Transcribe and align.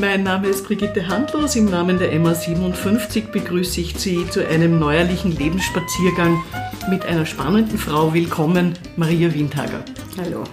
Mein 0.00 0.22
Name 0.22 0.48
ist 0.48 0.64
Brigitte 0.64 1.08
Handlos. 1.08 1.56
Im 1.56 1.66
Namen 1.66 1.98
der 1.98 2.10
MA57 2.14 3.32
begrüße 3.32 3.82
ich 3.82 3.98
Sie 3.98 4.26
zu 4.30 4.46
einem 4.48 4.78
neuerlichen 4.78 5.36
Lebensspaziergang 5.36 6.42
mit 6.88 7.04
einer 7.04 7.26
spannenden 7.26 7.76
Frau. 7.76 8.14
Willkommen, 8.14 8.72
Maria 8.96 9.34
Windhager. 9.34 9.84
Hallo. 10.16 10.44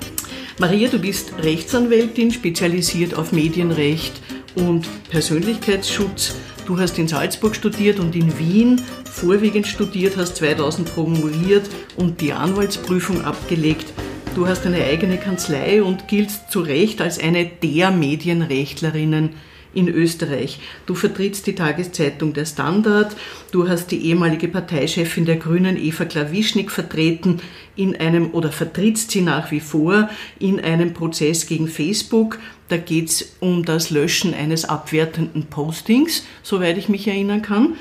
Maria, 0.59 0.89
du 0.89 0.99
bist 0.99 1.31
Rechtsanwältin, 1.41 2.31
spezialisiert 2.31 3.13
auf 3.13 3.31
Medienrecht 3.31 4.21
und 4.55 4.85
Persönlichkeitsschutz. 5.11 6.35
Du 6.65 6.77
hast 6.77 6.99
in 6.99 7.07
Salzburg 7.07 7.55
studiert 7.55 8.01
und 8.01 8.17
in 8.17 8.37
Wien 8.37 8.81
vorwiegend 9.09 9.65
studiert, 9.65 10.17
hast 10.17 10.35
2000 10.35 10.93
promoviert 10.93 11.69
und 11.95 12.19
die 12.19 12.33
Anwaltsprüfung 12.33 13.23
abgelegt. 13.23 13.93
Du 14.35 14.45
hast 14.47 14.67
eine 14.67 14.83
eigene 14.83 15.17
Kanzlei 15.17 15.81
und 15.81 16.07
giltst 16.07 16.51
zu 16.51 16.59
Recht 16.59 17.01
als 17.01 17.17
eine 17.17 17.45
der 17.45 17.89
Medienrechtlerinnen 17.89 19.31
in 19.77 19.87
Österreich. 19.87 20.59
Du 20.87 20.95
vertrittst 20.95 21.45
die 21.45 21.53
Tageszeitung 21.53 22.33
Der 22.33 22.45
Standard, 22.45 23.15
du 23.51 23.69
hast 23.69 23.91
die 23.91 24.07
ehemalige 24.07 24.47
Parteichefin 24.47 25.25
der 25.25 25.35
Grünen 25.35 25.77
Eva 25.77 26.05
Klawischnik 26.05 26.71
vertreten 26.71 27.41
in 27.75 27.95
einem 27.95 28.31
oder 28.31 28.51
vertrittst 28.51 29.11
sie 29.11 29.21
nach 29.21 29.51
wie 29.51 29.59
vor 29.59 30.09
in 30.39 30.59
einem 30.59 30.93
Prozess 30.93 31.45
gegen 31.45 31.67
Facebook. 31.67 32.39
Da 32.69 32.77
geht 32.77 33.09
es 33.09 33.35
um 33.39 33.63
das 33.63 33.91
Löschen 33.91 34.33
eines 34.33 34.65
abwertenden 34.65 35.45
Postings, 35.45 36.25
soweit 36.41 36.79
ich 36.79 36.89
mich 36.89 37.07
erinnern 37.07 37.43
kann. 37.43 37.75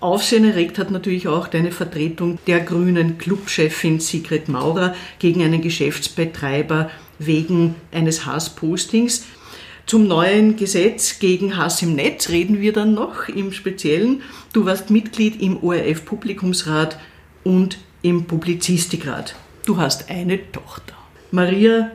Aufsehen 0.00 0.44
erregt 0.44 0.78
hat 0.78 0.90
natürlich 0.90 1.28
auch 1.28 1.48
deine 1.48 1.72
Vertretung 1.72 2.38
der 2.46 2.60
grünen 2.60 3.16
Clubchefin 3.16 4.00
Sigrid 4.00 4.48
Maurer 4.48 4.94
gegen 5.18 5.42
einen 5.42 5.62
Geschäftsbetreiber 5.62 6.90
wegen 7.18 7.74
eines 7.90 8.26
Hasspostings. 8.26 9.24
Zum 9.88 10.06
neuen 10.06 10.56
Gesetz 10.56 11.18
gegen 11.18 11.56
Hass 11.56 11.80
im 11.80 11.94
Netz 11.94 12.28
reden 12.28 12.60
wir 12.60 12.74
dann 12.74 12.92
noch 12.92 13.26
im 13.28 13.52
Speziellen. 13.52 14.20
Du 14.52 14.66
warst 14.66 14.90
Mitglied 14.90 15.40
im 15.40 15.64
ORF 15.64 16.04
Publikumsrat 16.04 16.98
und 17.42 17.78
im 18.02 18.26
Publizistikrat. 18.26 19.34
Du 19.64 19.78
hast 19.78 20.10
eine 20.10 20.52
Tochter. 20.52 20.92
Maria, 21.30 21.90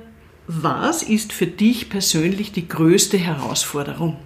was 0.48 1.04
ist 1.04 1.34
für 1.34 1.46
dich 1.46 1.92
persönlich 1.92 2.52
die 2.52 2.68
größte 2.68 3.20
Herausforderung? 3.20 4.18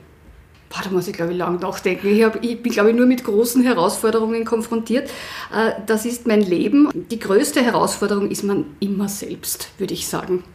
Boah, 0.70 0.82
da 0.86 0.90
muss 0.90 1.10
ich, 1.10 1.14
glaube 1.14 1.34
ich, 1.34 1.38
lang 1.38 1.60
nachdenken. 1.60 2.08
Ich, 2.08 2.24
hab, 2.24 2.42
ich 2.42 2.64
bin, 2.64 2.72
glaube 2.72 2.92
ich, 2.92 2.96
nur 2.96 3.06
mit 3.06 3.26
großen 3.26 3.64
Herausforderungen 3.64 4.46
konfrontiert. 4.46 5.10
Äh, 5.54 5.74
das 5.86 6.06
ist 6.06 6.26
mein 6.26 6.42
Leben. 6.42 6.88
Die 6.94 7.20
größte 7.20 7.62
Herausforderung 7.62 8.32
ist 8.32 8.46
man 8.46 8.64
immer 8.80 9.10
selbst, 9.10 9.72
würde 9.78 9.94
ich 9.94 10.08
sagen. 10.08 10.46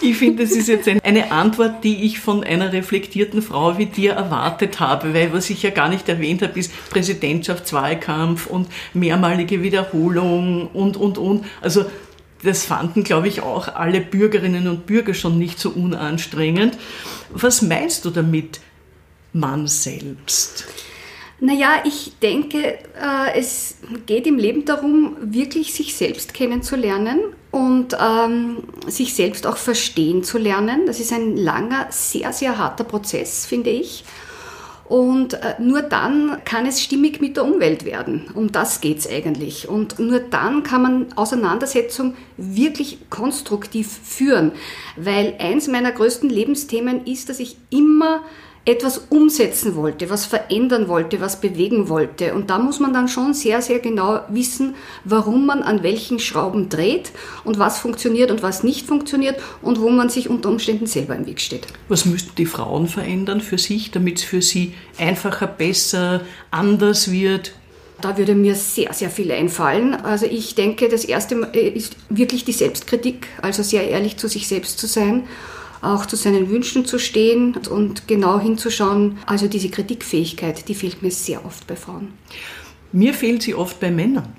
Ich 0.00 0.16
finde, 0.16 0.44
das 0.44 0.52
ist 0.52 0.68
jetzt 0.68 0.88
eine 0.88 1.30
Antwort, 1.30 1.84
die 1.84 2.04
ich 2.04 2.20
von 2.20 2.44
einer 2.44 2.72
reflektierten 2.72 3.42
Frau 3.42 3.78
wie 3.78 3.86
dir 3.86 4.12
erwartet 4.12 4.80
habe, 4.80 5.14
weil 5.14 5.32
was 5.32 5.50
ich 5.50 5.62
ja 5.62 5.70
gar 5.70 5.88
nicht 5.88 6.08
erwähnt 6.08 6.42
habe, 6.42 6.58
ist 6.58 6.72
Präsidentschaftswahlkampf 6.90 8.46
und 8.46 8.68
mehrmalige 8.92 9.62
Wiederholung 9.62 10.68
und, 10.68 10.96
und, 10.96 11.18
und. 11.18 11.44
Also 11.60 11.84
das 12.42 12.64
fanden, 12.64 13.04
glaube 13.04 13.28
ich, 13.28 13.42
auch 13.42 13.68
alle 13.68 14.00
Bürgerinnen 14.00 14.68
und 14.68 14.86
Bürger 14.86 15.14
schon 15.14 15.38
nicht 15.38 15.58
so 15.58 15.70
unanstrengend. 15.70 16.76
Was 17.30 17.62
meinst 17.62 18.04
du 18.04 18.10
damit, 18.10 18.60
Mann 19.32 19.66
selbst? 19.66 20.66
Naja, 21.40 21.82
ich 21.84 22.12
denke, 22.22 22.78
äh, 23.00 23.36
es 23.36 23.78
geht 24.06 24.26
im 24.26 24.38
Leben 24.38 24.64
darum, 24.64 25.16
wirklich 25.20 25.74
sich 25.74 25.96
selbst 25.96 26.32
kennenzulernen 26.32 27.20
und 27.54 27.96
ähm, 28.00 28.64
sich 28.88 29.14
selbst 29.14 29.46
auch 29.46 29.56
verstehen 29.56 30.24
zu 30.24 30.38
lernen. 30.38 30.86
Das 30.86 30.98
ist 30.98 31.12
ein 31.12 31.36
langer, 31.36 31.86
sehr, 31.90 32.32
sehr 32.32 32.58
harter 32.58 32.82
Prozess, 32.82 33.46
finde 33.46 33.70
ich. 33.70 34.04
Und 34.86 35.34
äh, 35.34 35.54
nur 35.60 35.82
dann 35.82 36.38
kann 36.44 36.66
es 36.66 36.82
stimmig 36.82 37.20
mit 37.20 37.36
der 37.36 37.44
Umwelt 37.44 37.84
werden. 37.84 38.28
Um 38.34 38.50
das 38.50 38.80
geht 38.80 38.98
es 38.98 39.08
eigentlich. 39.08 39.68
Und 39.68 40.00
nur 40.00 40.18
dann 40.18 40.64
kann 40.64 40.82
man 40.82 41.12
Auseinandersetzung 41.14 42.16
wirklich 42.36 42.98
konstruktiv 43.08 43.88
führen. 44.02 44.50
Weil 44.96 45.36
eins 45.38 45.68
meiner 45.68 45.92
größten 45.92 46.28
Lebensthemen 46.28 47.06
ist, 47.06 47.28
dass 47.28 47.38
ich 47.38 47.56
immer 47.70 48.22
etwas 48.66 49.06
umsetzen 49.10 49.76
wollte, 49.76 50.08
was 50.08 50.24
verändern 50.24 50.88
wollte, 50.88 51.20
was 51.20 51.40
bewegen 51.40 51.88
wollte. 51.88 52.34
Und 52.34 52.48
da 52.48 52.58
muss 52.58 52.80
man 52.80 52.94
dann 52.94 53.08
schon 53.08 53.34
sehr, 53.34 53.60
sehr 53.60 53.78
genau 53.78 54.20
wissen, 54.28 54.74
warum 55.04 55.44
man 55.44 55.62
an 55.62 55.82
welchen 55.82 56.18
Schrauben 56.18 56.70
dreht 56.70 57.12
und 57.44 57.58
was 57.58 57.78
funktioniert 57.78 58.30
und 58.30 58.42
was 58.42 58.62
nicht 58.64 58.86
funktioniert 58.86 59.38
und 59.60 59.80
wo 59.80 59.90
man 59.90 60.08
sich 60.08 60.30
unter 60.30 60.48
Umständen 60.48 60.86
selber 60.86 61.14
im 61.14 61.26
Weg 61.26 61.40
steht. 61.40 61.66
Was 61.88 62.06
müssten 62.06 62.34
die 62.36 62.46
Frauen 62.46 62.88
verändern 62.88 63.42
für 63.42 63.58
sich, 63.58 63.90
damit 63.90 64.18
es 64.18 64.24
für 64.24 64.40
sie 64.40 64.72
einfacher, 64.96 65.46
besser, 65.46 66.22
anders 66.50 67.10
wird? 67.10 67.52
Da 68.00 68.16
würde 68.16 68.34
mir 68.34 68.54
sehr, 68.54 68.92
sehr 68.94 69.10
viel 69.10 69.30
einfallen. 69.30 69.94
Also 69.94 70.26
ich 70.26 70.54
denke, 70.54 70.88
das 70.88 71.04
Erste 71.04 71.34
ist 71.52 71.96
wirklich 72.08 72.44
die 72.44 72.52
Selbstkritik, 72.52 73.28
also 73.42 73.62
sehr 73.62 73.88
ehrlich 73.88 74.16
zu 74.16 74.28
sich 74.28 74.48
selbst 74.48 74.78
zu 74.78 74.86
sein 74.86 75.24
auch 75.84 76.06
zu 76.06 76.16
seinen 76.16 76.50
Wünschen 76.50 76.84
zu 76.84 76.98
stehen 76.98 77.56
und 77.70 78.08
genau 78.08 78.38
hinzuschauen. 78.40 79.18
Also 79.26 79.46
diese 79.46 79.68
Kritikfähigkeit, 79.68 80.68
die 80.68 80.74
fehlt 80.74 81.02
mir 81.02 81.10
sehr 81.10 81.44
oft 81.44 81.66
bei 81.66 81.76
Frauen. 81.76 82.12
Mir 82.92 83.14
fehlt 83.14 83.42
sie 83.42 83.54
oft 83.54 83.80
bei 83.80 83.90
Männern. 83.90 84.36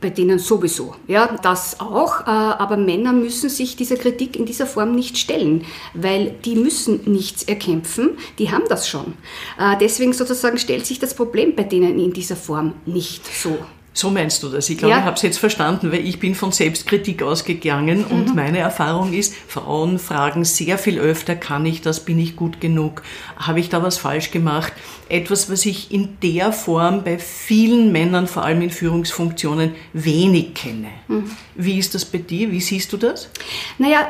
Bei 0.00 0.10
denen 0.10 0.38
sowieso. 0.38 0.96
Ja, 1.06 1.38
das 1.40 1.80
auch. 1.80 2.22
Äh, 2.22 2.30
aber 2.30 2.76
Männer 2.76 3.12
müssen 3.12 3.48
sich 3.48 3.76
dieser 3.76 3.96
Kritik 3.96 4.36
in 4.36 4.44
dieser 4.44 4.66
Form 4.66 4.94
nicht 4.94 5.16
stellen, 5.16 5.64
weil 5.94 6.34
die 6.44 6.56
müssen 6.56 7.00
nichts 7.06 7.44
erkämpfen. 7.44 8.18
Die 8.38 8.50
haben 8.50 8.64
das 8.68 8.88
schon. 8.88 9.14
Äh, 9.58 9.76
deswegen 9.80 10.12
sozusagen 10.12 10.58
stellt 10.58 10.84
sich 10.84 10.98
das 10.98 11.14
Problem 11.14 11.54
bei 11.54 11.62
denen 11.62 11.98
in 11.98 12.12
dieser 12.12 12.36
Form 12.36 12.74
nicht 12.84 13.24
so. 13.26 13.56
So 13.96 14.10
meinst 14.10 14.42
du 14.42 14.48
das? 14.48 14.68
Ich 14.68 14.78
glaube, 14.78 14.90
ja. 14.90 14.98
ich 14.98 15.04
habe 15.04 15.14
es 15.14 15.22
jetzt 15.22 15.38
verstanden, 15.38 15.92
weil 15.92 16.04
ich 16.04 16.18
bin 16.18 16.34
von 16.34 16.50
Selbstkritik 16.50 17.22
ausgegangen 17.22 18.00
mhm. 18.00 18.16
und 18.16 18.34
meine 18.34 18.58
Erfahrung 18.58 19.12
ist, 19.12 19.32
Frauen 19.46 20.00
fragen 20.00 20.44
sehr 20.44 20.78
viel 20.78 20.98
öfter, 20.98 21.36
kann 21.36 21.64
ich 21.64 21.80
das, 21.80 22.00
bin 22.00 22.18
ich 22.18 22.34
gut 22.34 22.60
genug, 22.60 23.02
habe 23.36 23.60
ich 23.60 23.68
da 23.68 23.84
was 23.84 23.96
falsch 23.96 24.32
gemacht? 24.32 24.72
Etwas, 25.08 25.48
was 25.48 25.64
ich 25.64 25.92
in 25.92 26.18
der 26.24 26.52
Form 26.52 27.04
bei 27.04 27.18
vielen 27.18 27.92
Männern, 27.92 28.26
vor 28.26 28.44
allem 28.44 28.62
in 28.62 28.70
Führungsfunktionen, 28.70 29.76
wenig 29.92 30.54
kenne. 30.54 30.88
Mhm. 31.06 31.30
Wie 31.54 31.78
ist 31.78 31.94
das 31.94 32.04
bei 32.04 32.18
dir? 32.18 32.50
Wie 32.50 32.60
siehst 32.60 32.92
du 32.92 32.96
das? 32.96 33.30
Naja, 33.78 34.08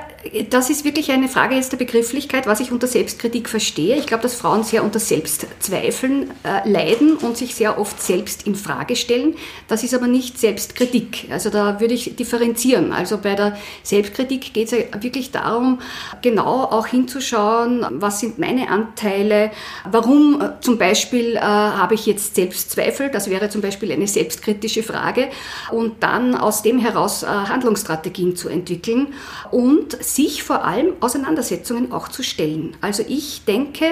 das 0.51 0.71
ist 0.71 0.85
wirklich 0.85 1.11
eine 1.11 1.29
Frage 1.29 1.55
jetzt 1.55 1.73
der 1.73 1.77
Begrifflichkeit, 1.77 2.47
was 2.47 2.61
ich 2.61 2.73
unter 2.73 2.87
Selbstkritik 2.87 3.49
verstehe. 3.49 3.97
Ich 3.97 4.07
glaube, 4.07 4.23
dass 4.23 4.35
Frauen 4.35 4.65
sehr 4.65 4.83
unter 4.83 4.99
Selbstzweifeln 4.99 6.31
äh, 6.45 6.69
leiden 6.69 7.17
und 7.17 7.37
sich 7.37 7.55
sehr 7.55 7.79
oft 7.79 8.01
selbst 8.01 8.47
in 8.47 8.55
Frage 8.55 8.97
stellen. 8.97 9.35
Das 9.69 9.83
ist 9.83 9.95
aber 9.95 10.07
nicht 10.07 10.39
Selbstkritik. 10.39 11.29
Also 11.31 11.51
da 11.51 11.81
würde 11.81 11.95
ich 11.95 12.17
differenzieren. 12.17 12.93
Also 12.93 13.19
bei 13.19 13.35
der 13.35 13.57
Selbstkritik 13.83 14.55
geht 14.55 14.73
es 14.73 14.79
ja 14.79 15.03
wirklich 15.03 15.31
darum, 15.31 15.81
genau 16.23 16.65
auch 16.65 16.87
hinzuschauen, 16.87 17.87
was 17.91 18.21
sind 18.21 18.39
meine 18.39 18.71
Anteile, 18.71 19.51
warum 19.91 20.41
äh, 20.41 20.61
zum 20.61 20.79
Beispiel 20.79 21.37
äh, 21.37 21.41
habe 21.41 21.95
ich 21.95 22.07
jetzt 22.07 22.35
Selbstzweifel, 22.35 23.11
das 23.11 23.29
wäre 23.29 23.51
zum 23.51 23.61
Beispiel 23.61 23.93
eine 23.93 24.07
selbstkritische 24.07 24.83
Frage, 24.83 25.29
und 25.71 26.03
dann 26.03 26.35
aus 26.35 26.63
dem 26.63 26.79
heraus 26.79 27.23
äh, 27.23 27.27
Handlungsstrategien 27.27 28.37
zu 28.37 28.49
entwickeln 28.49 29.09
und 29.51 29.97
sich 30.15 30.45
vor 30.45 30.65
allem 30.65 30.93
Auseinandersetzungen 31.01 31.91
auch 31.91 32.09
zu 32.09 32.23
stellen. 32.23 32.77
Also 32.81 33.03
ich 33.09 33.45
denke, 33.47 33.87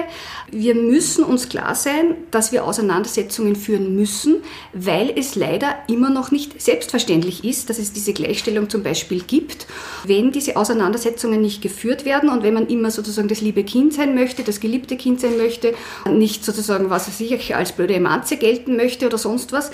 wir 0.49 0.73
müssen 0.73 1.25
uns 1.25 1.49
klar 1.49 1.75
sein, 1.75 2.15
dass 2.31 2.53
wir 2.53 2.63
Auseinandersetzungen 2.63 3.57
führen 3.57 3.93
müssen, 3.95 4.37
weil 4.71 5.11
es 5.17 5.35
leider 5.35 5.75
immer 5.87 6.09
noch 6.09 6.31
nicht 6.31 6.61
selbstverständlich 6.61 7.43
ist, 7.43 7.69
dass 7.69 7.77
es 7.77 7.91
diese 7.91 8.13
Gleichstellung 8.13 8.69
zum 8.69 8.83
Beispiel 8.83 9.21
gibt. 9.21 9.67
Wenn 10.05 10.31
diese 10.31 10.55
Auseinandersetzungen 10.55 11.41
nicht 11.41 11.61
geführt 11.61 12.05
werden 12.05 12.29
und 12.29 12.43
wenn 12.43 12.53
man 12.53 12.67
immer 12.67 12.89
sozusagen 12.89 13.27
das 13.27 13.41
liebe 13.41 13.65
Kind 13.65 13.93
sein 13.93 14.15
möchte, 14.15 14.43
das 14.43 14.61
geliebte 14.61 14.95
Kind 14.95 15.19
sein 15.19 15.35
möchte, 15.35 15.73
nicht 16.09 16.45
sozusagen, 16.45 16.89
was 16.89 17.07
er 17.07 17.13
sich 17.13 17.55
als 17.55 17.73
blöde 17.73 17.95
Emanze 17.95 18.37
gelten 18.37 18.77
möchte 18.77 19.07
oder 19.07 19.17
sonst 19.17 19.51
was, 19.51 19.71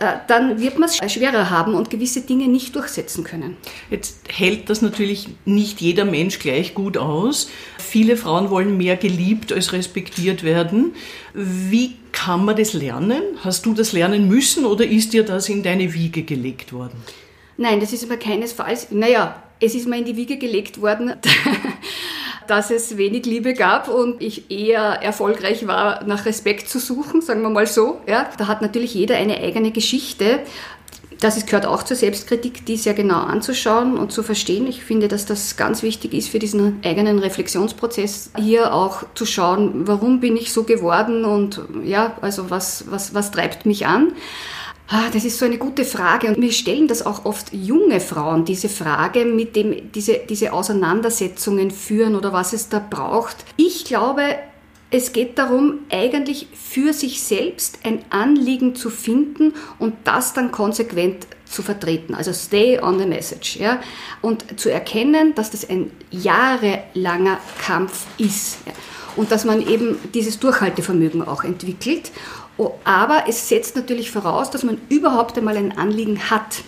dann 0.00 0.60
wird 0.60 0.78
man 0.78 0.88
es 0.88 0.96
schwerer 1.12 1.50
haben 1.50 1.74
und 1.74 1.90
gewisse 1.90 2.22
Dinge 2.22 2.48
nicht 2.48 2.74
durchsetzen 2.74 3.22
können. 3.22 3.56
Jetzt 3.90 4.20
hält 4.28 4.70
das 4.70 4.80
natürlich 4.80 5.28
nicht 5.44 5.80
jeder 5.80 6.06
Mensch 6.06 6.38
gleich 6.38 6.74
gut 6.74 6.96
aus. 6.96 7.50
Viele 7.78 8.16
Frauen 8.16 8.50
wollen 8.50 8.78
mehr 8.78 8.96
geliebt 8.96 9.52
als 9.52 9.72
respektiert 9.72 10.42
werden. 10.42 10.94
Wie 11.34 11.96
kann 12.12 12.44
man 12.44 12.56
das 12.56 12.72
lernen? 12.72 13.22
Hast 13.44 13.66
du 13.66 13.74
das 13.74 13.92
lernen 13.92 14.26
müssen 14.28 14.64
oder 14.64 14.86
ist 14.86 15.12
dir 15.12 15.22
das 15.22 15.48
in 15.48 15.62
deine 15.62 15.92
Wiege 15.92 16.22
gelegt 16.22 16.72
worden? 16.72 16.98
Nein, 17.58 17.78
das 17.78 17.92
ist 17.92 18.04
aber 18.04 18.16
keinesfalls. 18.16 18.90
Naja, 18.90 19.42
es 19.60 19.74
ist 19.74 19.86
mir 19.86 19.98
in 19.98 20.06
die 20.06 20.16
Wiege 20.16 20.38
gelegt 20.38 20.80
worden, 20.80 21.12
dass 22.50 22.70
es 22.70 22.96
wenig 22.96 23.26
Liebe 23.26 23.54
gab 23.54 23.88
und 23.88 24.20
ich 24.20 24.50
eher 24.50 24.82
erfolgreich 24.82 25.66
war, 25.66 26.04
nach 26.04 26.26
Respekt 26.26 26.68
zu 26.68 26.78
suchen, 26.78 27.22
sagen 27.22 27.42
wir 27.42 27.50
mal 27.50 27.66
so. 27.66 28.00
Ja, 28.06 28.28
da 28.38 28.48
hat 28.48 28.60
natürlich 28.60 28.94
jeder 28.94 29.16
eine 29.16 29.38
eigene 29.38 29.70
Geschichte 29.70 30.40
das 31.20 31.44
gehört 31.44 31.66
auch 31.66 31.82
zur 31.82 31.96
Selbstkritik, 31.96 32.64
die 32.64 32.76
sehr 32.76 32.94
genau 32.94 33.20
anzuschauen 33.20 33.98
und 33.98 34.10
zu 34.10 34.22
verstehen. 34.22 34.66
Ich 34.66 34.82
finde, 34.82 35.06
dass 35.06 35.26
das 35.26 35.56
ganz 35.56 35.82
wichtig 35.82 36.14
ist 36.14 36.30
für 36.30 36.38
diesen 36.38 36.80
eigenen 36.82 37.18
Reflexionsprozess, 37.18 38.30
hier 38.38 38.72
auch 38.72 39.04
zu 39.14 39.26
schauen, 39.26 39.86
warum 39.86 40.20
bin 40.20 40.36
ich 40.36 40.50
so 40.52 40.64
geworden 40.64 41.26
und 41.26 41.60
ja, 41.84 42.16
also 42.22 42.48
was, 42.48 42.90
was, 42.90 43.12
was 43.12 43.30
treibt 43.30 43.66
mich 43.66 43.86
an. 43.86 44.12
Ah, 44.92 45.08
das 45.12 45.24
ist 45.24 45.38
so 45.38 45.44
eine 45.44 45.56
gute 45.56 45.84
Frage 45.84 46.26
und 46.26 46.38
mir 46.38 46.50
stellen 46.50 46.88
das 46.88 47.06
auch 47.06 47.24
oft 47.24 47.52
junge 47.52 48.00
Frauen, 48.00 48.44
diese 48.44 48.68
Frage, 48.68 49.24
mit 49.24 49.54
dem 49.54 49.92
diese, 49.92 50.18
diese 50.28 50.52
Auseinandersetzungen 50.52 51.70
führen 51.70 52.16
oder 52.16 52.32
was 52.32 52.52
es 52.52 52.68
da 52.68 52.80
braucht. 52.80 53.36
Ich 53.56 53.84
glaube, 53.84 54.22
es 54.90 55.12
geht 55.12 55.38
darum, 55.38 55.78
eigentlich 55.92 56.48
für 56.52 56.92
sich 56.92 57.22
selbst 57.22 57.78
ein 57.84 58.04
Anliegen 58.10 58.74
zu 58.74 58.90
finden 58.90 59.52
und 59.78 59.94
das 60.02 60.32
dann 60.32 60.50
konsequent 60.50 61.28
zu 61.44 61.62
vertreten. 61.62 62.16
Also 62.16 62.32
stay 62.32 62.80
on 62.80 62.98
the 62.98 63.06
message. 63.06 63.58
Ja? 63.60 63.80
Und 64.22 64.58
zu 64.58 64.72
erkennen, 64.72 65.36
dass 65.36 65.52
das 65.52 65.70
ein 65.70 65.92
jahrelanger 66.10 67.38
Kampf 67.64 68.06
ist. 68.18 68.58
Ja? 68.66 68.72
Und 69.14 69.30
dass 69.30 69.44
man 69.44 69.64
eben 69.64 69.98
dieses 70.14 70.40
Durchhaltevermögen 70.40 71.22
auch 71.22 71.44
entwickelt 71.44 72.10
aber 72.84 73.24
es 73.28 73.48
setzt 73.48 73.76
natürlich 73.76 74.10
voraus, 74.10 74.50
dass 74.50 74.64
man 74.64 74.80
überhaupt 74.88 75.36
einmal 75.38 75.56
ein 75.56 75.76
Anliegen 75.76 76.30
hat. 76.30 76.62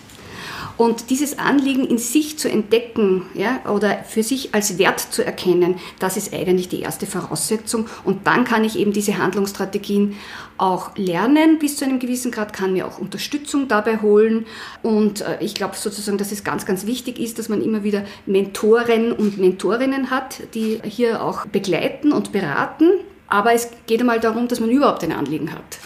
Und 0.75 1.11
dieses 1.11 1.37
Anliegen 1.37 1.85
in 1.85 1.99
sich 1.99 2.39
zu 2.39 2.49
entdecken 2.49 3.27
ja, 3.35 3.59
oder 3.71 4.03
für 4.03 4.23
sich 4.23 4.55
als 4.55 4.79
Wert 4.79 4.99
zu 4.99 5.23
erkennen, 5.23 5.75
das 5.99 6.17
ist 6.17 6.33
eigentlich 6.33 6.67
die 6.67 6.81
erste 6.81 7.05
Voraussetzung. 7.05 7.85
Und 8.03 8.25
dann 8.25 8.43
kann 8.43 8.63
ich 8.63 8.77
eben 8.79 8.91
diese 8.91 9.19
Handlungsstrategien 9.19 10.15
auch 10.57 10.95
lernen 10.97 11.59
bis 11.59 11.77
zu 11.77 11.85
einem 11.85 11.99
gewissen 11.99 12.31
Grad, 12.31 12.53
kann 12.53 12.73
mir 12.73 12.87
auch 12.87 12.97
Unterstützung 12.97 13.67
dabei 13.67 14.01
holen. 14.01 14.47
Und 14.81 15.21
äh, 15.21 15.37
ich 15.41 15.53
glaube 15.53 15.75
sozusagen, 15.75 16.17
dass 16.17 16.31
es 16.31 16.43
ganz, 16.43 16.65
ganz 16.65 16.87
wichtig 16.87 17.19
ist, 17.19 17.37
dass 17.37 17.49
man 17.49 17.61
immer 17.61 17.83
wieder 17.83 18.03
Mentoren 18.25 19.11
und 19.11 19.37
Mentorinnen 19.37 20.09
hat, 20.09 20.41
die 20.55 20.79
hier 20.83 21.23
auch 21.23 21.45
begleiten 21.45 22.11
und 22.11 22.31
beraten 22.31 22.89
aber 23.27 23.53
es 23.53 23.69
geht 23.87 23.99
einmal 23.99 24.19
darum, 24.19 24.47
dass 24.47 24.59
man 24.59 24.69
überhaupt 24.69 25.03
ein 25.03 25.11
Anliegen 25.11 25.51
hat. 25.51 25.79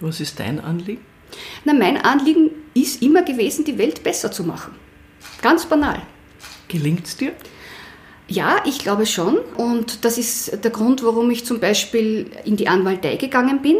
Was 0.00 0.20
ist 0.20 0.40
dein 0.40 0.60
Anliegen? 0.60 1.04
Na, 1.64 1.72
mein 1.72 1.96
Anliegen 1.96 2.50
ist 2.74 3.02
immer 3.02 3.22
gewesen, 3.22 3.64
die 3.64 3.78
Welt 3.78 4.02
besser 4.02 4.30
zu 4.30 4.44
machen. 4.44 4.74
Ganz 5.40 5.66
banal. 5.66 6.02
Gelingt 6.68 7.06
es 7.06 7.16
dir? 7.16 7.32
Ja, 8.28 8.62
ich 8.64 8.78
glaube 8.78 9.04
schon. 9.04 9.38
Und 9.56 10.04
das 10.04 10.16
ist 10.16 10.64
der 10.64 10.70
Grund, 10.70 11.02
warum 11.02 11.30
ich 11.30 11.44
zum 11.44 11.60
Beispiel 11.60 12.30
in 12.44 12.56
die 12.56 12.68
Anwaltei 12.68 13.16
gegangen 13.16 13.60
bin, 13.62 13.76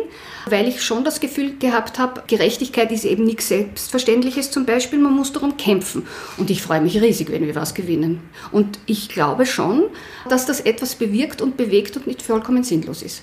weil 0.46 0.68
ich 0.68 0.82
schon 0.82 1.04
das 1.04 1.20
Gefühl 1.20 1.56
gehabt 1.58 1.98
habe, 1.98 2.24
Gerechtigkeit 2.26 2.90
ist 2.90 3.04
eben 3.04 3.24
nichts 3.24 3.48
Selbstverständliches 3.48 4.50
zum 4.50 4.66
Beispiel, 4.66 4.98
man 4.98 5.14
muss 5.14 5.32
darum 5.32 5.56
kämpfen. 5.56 6.06
Und 6.36 6.50
ich 6.50 6.60
freue 6.60 6.80
mich 6.80 7.00
riesig, 7.00 7.30
wenn 7.30 7.46
wir 7.46 7.54
was 7.54 7.74
gewinnen. 7.74 8.20
Und 8.50 8.78
ich 8.86 9.08
glaube 9.08 9.46
schon, 9.46 9.84
dass 10.28 10.44
das 10.44 10.60
etwas 10.60 10.96
bewirkt 10.96 11.40
und 11.40 11.56
bewegt 11.56 11.96
und 11.96 12.06
nicht 12.06 12.20
vollkommen 12.20 12.64
sinnlos 12.64 13.02
ist. 13.02 13.22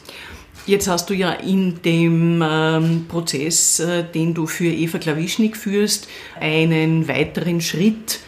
Jetzt 0.65 0.87
hast 0.87 1.09
du 1.09 1.13
ja 1.13 1.31
in 1.31 1.81
dem 1.83 2.43
ähm, 2.45 3.05
Prozess, 3.07 3.79
äh, 3.79 4.03
den 4.03 4.33
du 4.33 4.45
für 4.45 4.67
Eva 4.67 4.99
Klawischnik 4.99 5.57
führst, 5.57 6.07
einen 6.39 7.07
weiteren 7.07 7.59
Schritt 7.59 8.19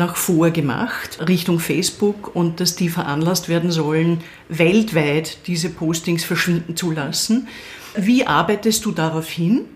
nach 0.00 0.16
vor 0.16 0.50
gemacht 0.50 1.18
Richtung 1.28 1.60
Facebook 1.60 2.34
und 2.34 2.58
dass 2.58 2.74
die 2.74 2.88
veranlasst 2.88 3.48
werden 3.48 3.70
sollen, 3.70 4.24
weltweit 4.48 5.46
diese 5.46 5.70
Postings 5.70 6.24
verschwinden 6.24 6.74
zu 6.74 6.90
lassen. 6.90 7.46
Wie 7.94 8.26
arbeitest 8.26 8.84
du 8.84 8.90
darauf 8.90 9.28
hin 9.28 9.66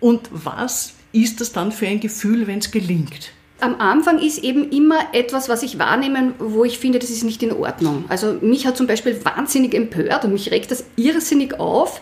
und 0.00 0.30
was 0.32 0.94
ist 1.12 1.40
das 1.40 1.52
dann 1.52 1.72
für 1.72 1.86
ein 1.86 2.00
Gefühl, 2.00 2.46
wenn 2.46 2.60
es 2.60 2.70
gelingt? 2.70 3.32
Am 3.60 3.80
Anfang 3.80 4.18
ist 4.18 4.38
eben 4.38 4.70
immer 4.70 4.98
etwas, 5.12 5.48
was 5.48 5.62
ich 5.62 5.78
wahrnehme, 5.78 6.34
wo 6.38 6.64
ich 6.64 6.78
finde, 6.78 6.98
das 6.98 7.10
ist 7.10 7.24
nicht 7.24 7.42
in 7.42 7.52
Ordnung. 7.52 8.04
Also 8.08 8.36
mich 8.40 8.66
hat 8.66 8.76
zum 8.76 8.86
Beispiel 8.86 9.24
wahnsinnig 9.24 9.74
empört 9.74 10.24
und 10.24 10.32
mich 10.32 10.50
regt 10.50 10.70
das 10.70 10.84
irrsinnig 10.96 11.58
auf, 11.60 12.00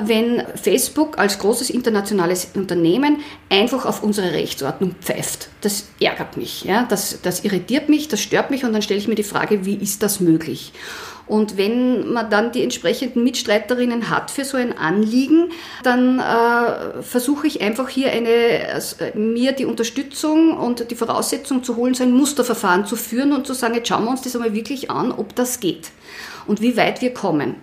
wenn 0.00 0.44
Facebook 0.54 1.18
als 1.18 1.38
großes 1.38 1.70
internationales 1.70 2.52
Unternehmen 2.54 3.18
einfach 3.50 3.84
auf 3.84 4.02
unsere 4.02 4.32
Rechtsordnung 4.32 4.94
pfeift. 5.00 5.48
Das 5.60 5.86
ärgert 6.00 6.36
mich, 6.36 6.64
ja? 6.64 6.84
das, 6.88 7.20
das 7.20 7.44
irritiert 7.44 7.88
mich, 7.88 8.08
das 8.08 8.20
stört 8.20 8.50
mich 8.50 8.64
und 8.64 8.72
dann 8.72 8.82
stelle 8.82 9.00
ich 9.00 9.08
mir 9.08 9.14
die 9.14 9.22
Frage, 9.22 9.66
wie 9.66 9.74
ist 9.74 10.02
das 10.02 10.20
möglich? 10.20 10.72
Und 11.26 11.56
wenn 11.56 12.12
man 12.12 12.30
dann 12.30 12.52
die 12.52 12.62
entsprechenden 12.62 13.24
Mitstreiterinnen 13.24 14.10
hat 14.10 14.30
für 14.30 14.44
so 14.44 14.56
ein 14.56 14.76
Anliegen, 14.76 15.50
dann 15.82 16.18
äh, 16.18 17.02
versuche 17.02 17.46
ich 17.46 17.60
einfach 17.60 17.88
hier 17.88 18.10
eine, 18.10 18.68
also 18.72 18.96
mir 19.14 19.52
die 19.52 19.64
Unterstützung 19.64 20.56
und 20.56 20.90
die 20.90 20.94
Voraussetzung 20.94 21.62
zu 21.62 21.76
holen, 21.76 21.94
so 21.94 22.02
ein 22.02 22.12
Musterverfahren 22.12 22.86
zu 22.86 22.96
führen 22.96 23.32
und 23.32 23.46
zu 23.46 23.54
sagen, 23.54 23.74
jetzt 23.74 23.88
schauen 23.88 24.04
wir 24.04 24.10
uns 24.10 24.22
das 24.22 24.34
einmal 24.34 24.54
wirklich 24.54 24.90
an, 24.90 25.12
ob 25.12 25.34
das 25.36 25.60
geht 25.60 25.90
und 26.46 26.60
wie 26.60 26.76
weit 26.76 27.00
wir 27.00 27.14
kommen. 27.14 27.56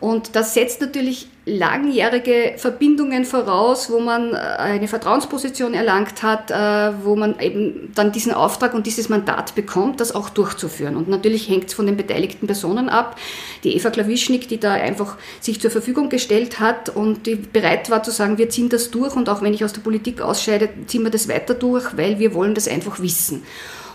Und 0.00 0.34
das 0.34 0.54
setzt 0.54 0.80
natürlich 0.80 1.28
langjährige 1.44 2.54
Verbindungen 2.56 3.26
voraus, 3.26 3.90
wo 3.90 4.00
man 4.00 4.32
äh, 4.32 4.36
eine 4.36 4.88
Vertrauensposition 4.88 5.74
erlangt 5.74 6.22
hat, 6.22 6.50
äh, 6.50 7.04
wo 7.04 7.16
man 7.16 7.38
eben 7.38 7.92
dann 7.94 8.10
diesen 8.10 8.32
Auftrag 8.32 8.72
und 8.72 8.86
dieses 8.86 9.10
Mandat 9.10 9.54
bekommt, 9.54 10.00
das 10.00 10.14
auch 10.14 10.30
durchzuführen. 10.30 10.96
Und 10.96 11.08
natürlich 11.08 11.48
hängt 11.48 11.68
es 11.68 11.74
von 11.74 11.86
den 11.86 11.98
beteiligten 11.98 12.46
Personen 12.46 12.88
ab. 12.88 13.16
Die 13.62 13.76
Eva 13.76 13.90
Klawischnik, 13.90 14.48
die 14.48 14.58
da 14.58 14.72
einfach 14.72 15.18
sich 15.40 15.60
zur 15.60 15.70
Verfügung 15.70 16.08
gestellt 16.08 16.60
hat 16.60 16.88
und 16.88 17.26
die 17.26 17.34
bereit 17.34 17.90
war 17.90 18.02
zu 18.02 18.10
sagen, 18.10 18.38
wir 18.38 18.48
ziehen 18.48 18.70
das 18.70 18.90
durch 18.90 19.14
und 19.16 19.28
auch 19.28 19.42
wenn 19.42 19.52
ich 19.52 19.64
aus 19.64 19.74
der 19.74 19.82
Politik 19.82 20.22
ausscheide, 20.22 20.70
ziehen 20.86 21.02
wir 21.02 21.10
das 21.10 21.28
weiter 21.28 21.52
durch, 21.52 21.96
weil 21.96 22.18
wir 22.18 22.32
wollen 22.32 22.54
das 22.54 22.68
einfach 22.68 23.00
wissen. 23.00 23.42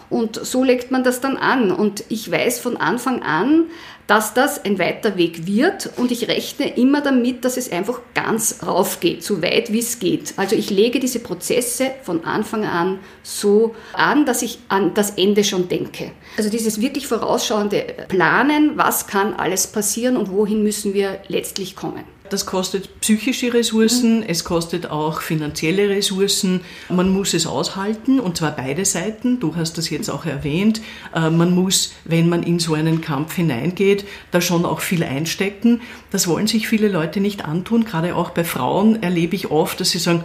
Und 0.09 0.35
so 0.35 0.63
legt 0.63 0.91
man 0.91 1.03
das 1.03 1.19
dann 1.19 1.37
an. 1.37 1.71
Und 1.71 2.03
ich 2.09 2.29
weiß 2.29 2.59
von 2.59 2.77
Anfang 2.77 3.23
an, 3.23 3.65
dass 4.07 4.33
das 4.33 4.63
ein 4.63 4.77
weiter 4.77 5.17
Weg 5.17 5.47
wird 5.47 5.89
und 5.97 6.11
ich 6.11 6.27
rechne 6.27 6.75
immer 6.77 7.01
damit, 7.01 7.43
dass 7.43 7.57
es 7.57 7.71
einfach 7.71 8.01
ganz 8.13 8.59
rauf 8.65 8.99
geht, 8.99 9.23
so 9.23 9.41
weit 9.41 9.71
wie 9.71 9.79
es 9.79 9.99
geht. 9.99 10.33
Also 10.37 10.55
ich 10.55 10.69
lege 10.69 10.99
diese 10.99 11.19
Prozesse 11.19 11.91
von 12.03 12.23
Anfang 12.23 12.65
an 12.65 12.99
so 13.23 13.75
an, 13.93 14.25
dass 14.25 14.41
ich 14.41 14.59
an 14.69 14.93
das 14.93 15.11
Ende 15.11 15.43
schon 15.43 15.69
denke. 15.69 16.11
Also 16.37 16.49
dieses 16.49 16.81
wirklich 16.81 17.07
vorausschauende 17.07 17.83
Planen, 18.07 18.77
was 18.77 19.07
kann 19.07 19.33
alles 19.33 19.67
passieren 19.67 20.17
und 20.17 20.31
wohin 20.31 20.63
müssen 20.63 20.93
wir 20.93 21.19
letztlich 21.27 21.75
kommen. 21.75 22.14
Das 22.29 22.45
kostet 22.45 23.01
psychische 23.01 23.53
Ressourcen, 23.53 24.17
mhm. 24.17 24.25
es 24.27 24.43
kostet 24.43 24.87
auch 24.87 25.21
finanzielle 25.21 25.89
Ressourcen. 25.89 26.61
Man 26.89 27.09
muss 27.09 27.33
es 27.33 27.45
aushalten, 27.45 28.19
und 28.19 28.37
zwar 28.37 28.51
beide 28.51 28.83
Seiten. 28.83 29.39
Du 29.39 29.55
hast 29.55 29.77
das 29.77 29.89
jetzt 29.89 30.09
auch 30.09 30.25
erwähnt. 30.25 30.81
Äh, 31.13 31.29
man 31.29 31.53
muss, 31.53 31.93
wenn 32.03 32.27
man 32.27 32.41
in 32.43 32.59
so 32.59 32.73
einen 32.73 33.01
Kampf 33.01 33.35
hineingeht, 33.35 34.05
da 34.31 34.41
schon 34.41 34.65
auch 34.65 34.79
viel 34.79 35.03
einstecken. 35.03 35.81
Das 36.09 36.27
wollen 36.27 36.47
sich 36.47 36.67
viele 36.67 36.87
Leute 36.87 37.19
nicht 37.19 37.45
antun. 37.45 37.85
Gerade 37.85 38.15
auch 38.15 38.31
bei 38.31 38.43
Frauen 38.43 39.03
erlebe 39.03 39.35
ich 39.35 39.51
oft, 39.51 39.79
dass 39.79 39.91
sie 39.91 39.99
sagen, 39.99 40.23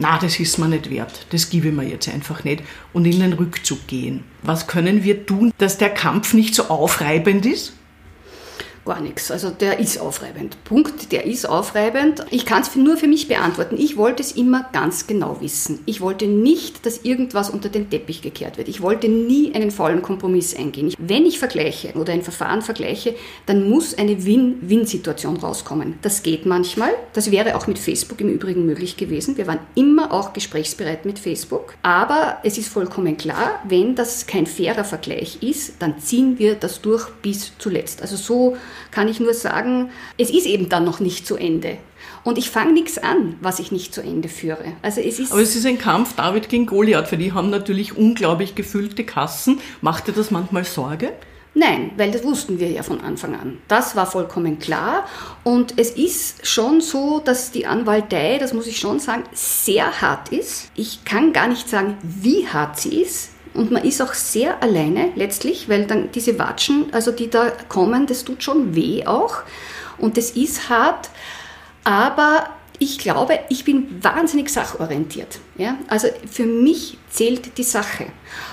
na, 0.00 0.18
das 0.18 0.38
ist 0.38 0.58
mir 0.58 0.68
nicht 0.68 0.90
wert, 0.90 1.26
das 1.30 1.50
gebe 1.50 1.68
ich 1.68 1.74
mir 1.74 1.84
jetzt 1.84 2.08
einfach 2.08 2.44
nicht 2.44 2.62
und 2.92 3.04
in 3.04 3.18
den 3.18 3.32
Rückzug 3.32 3.86
gehen. 3.88 4.22
Was 4.42 4.68
können 4.68 5.02
wir 5.02 5.26
tun, 5.26 5.52
dass 5.58 5.76
der 5.76 5.90
Kampf 5.90 6.34
nicht 6.34 6.54
so 6.54 6.64
aufreibend 6.64 7.44
ist? 7.46 7.72
Gar 8.98 9.00
nichts. 9.00 9.30
Also 9.30 9.50
der 9.50 9.78
ist 9.78 10.00
aufreibend. 10.00 10.56
Punkt, 10.64 11.12
der 11.12 11.24
ist 11.24 11.48
aufreibend. 11.48 12.24
Ich 12.30 12.46
kann 12.46 12.62
es 12.62 12.74
nur 12.74 12.96
für 12.96 13.06
mich 13.06 13.28
beantworten. 13.28 13.76
Ich 13.78 13.96
wollte 13.96 14.22
es 14.22 14.32
immer 14.32 14.68
ganz 14.72 15.06
genau 15.06 15.40
wissen. 15.40 15.80
Ich 15.86 16.00
wollte 16.00 16.26
nicht, 16.26 16.84
dass 16.84 17.04
irgendwas 17.04 17.50
unter 17.50 17.68
den 17.68 17.90
Teppich 17.90 18.22
gekehrt 18.22 18.58
wird. 18.58 18.68
Ich 18.68 18.80
wollte 18.80 19.08
nie 19.08 19.54
einen 19.54 19.70
faulen 19.70 20.02
Kompromiss 20.02 20.56
eingehen. 20.56 20.92
Wenn 20.98 21.26
ich 21.26 21.38
vergleiche 21.38 21.92
oder 21.94 22.12
ein 22.12 22.22
Verfahren 22.22 22.62
vergleiche, 22.62 23.14
dann 23.46 23.68
muss 23.68 23.96
eine 23.96 24.24
Win-Win-Situation 24.24 25.36
rauskommen. 25.36 25.98
Das 26.02 26.22
geht 26.22 26.46
manchmal. 26.46 26.90
Das 27.12 27.30
wäre 27.30 27.56
auch 27.56 27.66
mit 27.66 27.78
Facebook 27.78 28.20
im 28.20 28.28
Übrigen 28.28 28.66
möglich 28.66 28.96
gewesen. 28.96 29.36
Wir 29.36 29.46
waren 29.46 29.60
immer 29.74 30.12
auch 30.12 30.32
gesprächsbereit 30.32 31.04
mit 31.04 31.18
Facebook. 31.18 31.74
Aber 31.82 32.38
es 32.42 32.58
ist 32.58 32.68
vollkommen 32.68 33.16
klar, 33.16 33.60
wenn 33.68 33.94
das 33.94 34.26
kein 34.26 34.46
fairer 34.46 34.84
Vergleich 34.84 35.42
ist, 35.42 35.74
dann 35.78 35.98
ziehen 36.00 36.38
wir 36.38 36.54
das 36.54 36.80
durch 36.80 37.06
bis 37.22 37.52
zuletzt. 37.58 38.02
Also 38.02 38.16
so 38.16 38.56
kann 38.90 39.08
ich 39.08 39.20
nur 39.20 39.34
sagen, 39.34 39.90
es 40.16 40.30
ist 40.30 40.46
eben 40.46 40.68
dann 40.68 40.84
noch 40.84 41.00
nicht 41.00 41.26
zu 41.26 41.36
Ende. 41.36 41.78
Und 42.24 42.38
ich 42.38 42.50
fange 42.50 42.72
nichts 42.72 42.98
an, 42.98 43.36
was 43.40 43.58
ich 43.58 43.72
nicht 43.72 43.94
zu 43.94 44.02
Ende 44.02 44.28
führe. 44.28 44.72
Also 44.82 45.00
es 45.00 45.18
ist 45.18 45.32
Aber 45.32 45.40
es 45.40 45.56
ist 45.56 45.66
ein 45.66 45.78
Kampf 45.78 46.14
David 46.14 46.48
gegen 46.48 46.66
Goliath, 46.66 47.08
für 47.08 47.16
die 47.16 47.32
haben 47.32 47.50
natürlich 47.50 47.96
unglaublich 47.96 48.54
gefüllte 48.54 49.04
Kassen. 49.04 49.60
Macht 49.80 50.08
dir 50.08 50.12
das 50.12 50.30
manchmal 50.30 50.64
Sorge? 50.64 51.12
Nein, 51.54 51.90
weil 51.96 52.12
das 52.12 52.22
wussten 52.22 52.60
wir 52.60 52.70
ja 52.70 52.82
von 52.82 53.00
Anfang 53.00 53.34
an. 53.34 53.58
Das 53.66 53.96
war 53.96 54.06
vollkommen 54.06 54.58
klar. 54.58 55.06
Und 55.42 55.74
es 55.78 55.90
ist 55.90 56.46
schon 56.46 56.80
so, 56.80 57.20
dass 57.24 57.50
die 57.50 57.66
Anwaltei, 57.66 58.38
das 58.38 58.52
muss 58.52 58.66
ich 58.66 58.78
schon 58.78 59.00
sagen, 59.00 59.24
sehr 59.32 60.00
hart 60.00 60.28
ist. 60.28 60.70
Ich 60.76 61.04
kann 61.04 61.32
gar 61.32 61.48
nicht 61.48 61.68
sagen, 61.68 61.96
wie 62.02 62.46
hart 62.46 62.78
sie 62.78 63.02
ist. 63.02 63.30
Und 63.58 63.70
man 63.72 63.84
ist 63.84 64.00
auch 64.00 64.14
sehr 64.14 64.62
alleine 64.62 65.10
letztlich, 65.16 65.68
weil 65.68 65.84
dann 65.86 66.10
diese 66.12 66.38
Watschen, 66.38 66.86
also 66.92 67.10
die 67.10 67.28
da 67.28 67.50
kommen, 67.68 68.06
das 68.06 68.24
tut 68.24 68.42
schon 68.42 68.74
weh 68.74 69.04
auch. 69.04 69.42
Und 69.98 70.16
das 70.16 70.30
ist 70.30 70.70
hart. 70.70 71.10
Aber 71.84 72.48
Ich 72.80 72.98
glaube, 72.98 73.40
ich 73.48 73.64
bin 73.64 74.02
wahnsinnig 74.02 74.50
sachorientiert. 74.50 75.40
Ja? 75.56 75.76
Also 75.88 76.08
für 76.30 76.46
mich 76.46 76.96
zählt 77.10 77.58
die 77.58 77.64
Sache. 77.64 78.06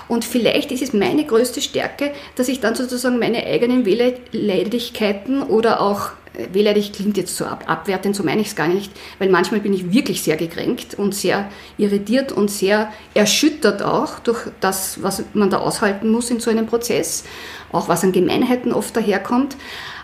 Und 0.08 0.24
vielleicht 0.24 0.72
ist 0.72 0.82
es 0.82 0.92
meine 0.92 1.24
größte 1.24 1.60
Stärke, 1.60 2.12
dass 2.34 2.48
ich 2.48 2.58
dann 2.58 2.74
sozusagen 2.74 3.20
meine 3.20 3.46
eigenen 3.46 3.86
Wehleidigkeiten 3.86 5.42
oder 5.42 5.80
auch 5.80 6.10
wehleidig 6.52 6.92
klingt 6.92 7.16
jetzt 7.16 7.36
so 7.36 7.44
ab, 7.44 7.64
abwertend, 7.66 8.16
so 8.16 8.22
meine 8.22 8.40
ich 8.40 8.48
es 8.48 8.56
gar 8.56 8.68
nicht, 8.68 8.92
weil 9.18 9.30
manchmal 9.30 9.60
bin 9.60 9.72
ich 9.72 9.92
wirklich 9.92 10.22
sehr 10.22 10.36
gekränkt 10.36 10.94
und 10.94 11.14
sehr 11.14 11.50
irritiert 11.78 12.32
und 12.32 12.50
sehr 12.50 12.92
erschüttert 13.14 13.82
auch 13.82 14.18
durch 14.20 14.48
das, 14.60 15.02
was 15.02 15.24
man 15.34 15.50
da 15.50 15.58
aushalten 15.58 16.10
muss 16.10 16.30
in 16.30 16.40
so 16.40 16.50
einem 16.50 16.66
Prozess, 16.66 17.24
auch 17.72 17.88
was 17.88 18.04
an 18.04 18.12
Gemeinheiten 18.12 18.72
oft 18.72 18.96
daherkommt. 18.96 19.56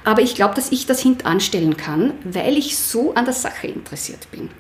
Aber 0.05 0.23
ich 0.23 0.35
glaube, 0.35 0.55
dass 0.55 0.73
ich 0.73 0.87
das 0.87 1.01
hintanstellen 1.01 1.77
kann, 1.77 2.12
weil 2.25 2.57
ich 2.57 2.77
so 2.77 3.15
an 3.15 3.25
der 3.25 3.35
Sache 3.35 3.69
interessiert 3.69 4.29
bin. 4.33 4.51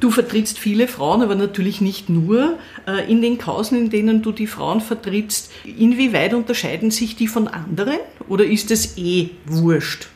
Du 0.00 0.10
vertrittst 0.10 0.58
viele 0.58 0.88
Frauen, 0.88 1.22
aber 1.22 1.34
natürlich 1.34 1.80
nicht 1.80 2.10
nur. 2.10 2.58
Äh, 2.86 3.10
in 3.10 3.22
den 3.22 3.38
Kausen, 3.38 3.78
in 3.78 3.90
denen 3.90 4.20
du 4.20 4.30
die 4.30 4.46
Frauen 4.46 4.82
vertrittst, 4.82 5.50
inwieweit 5.64 6.34
unterscheiden 6.34 6.90
sich 6.90 7.16
die 7.16 7.28
von 7.28 7.48
anderen 7.48 7.98
oder 8.28 8.44
ist 8.44 8.70
es 8.70 8.98
eh 8.98 9.30
wurscht? 9.46 10.08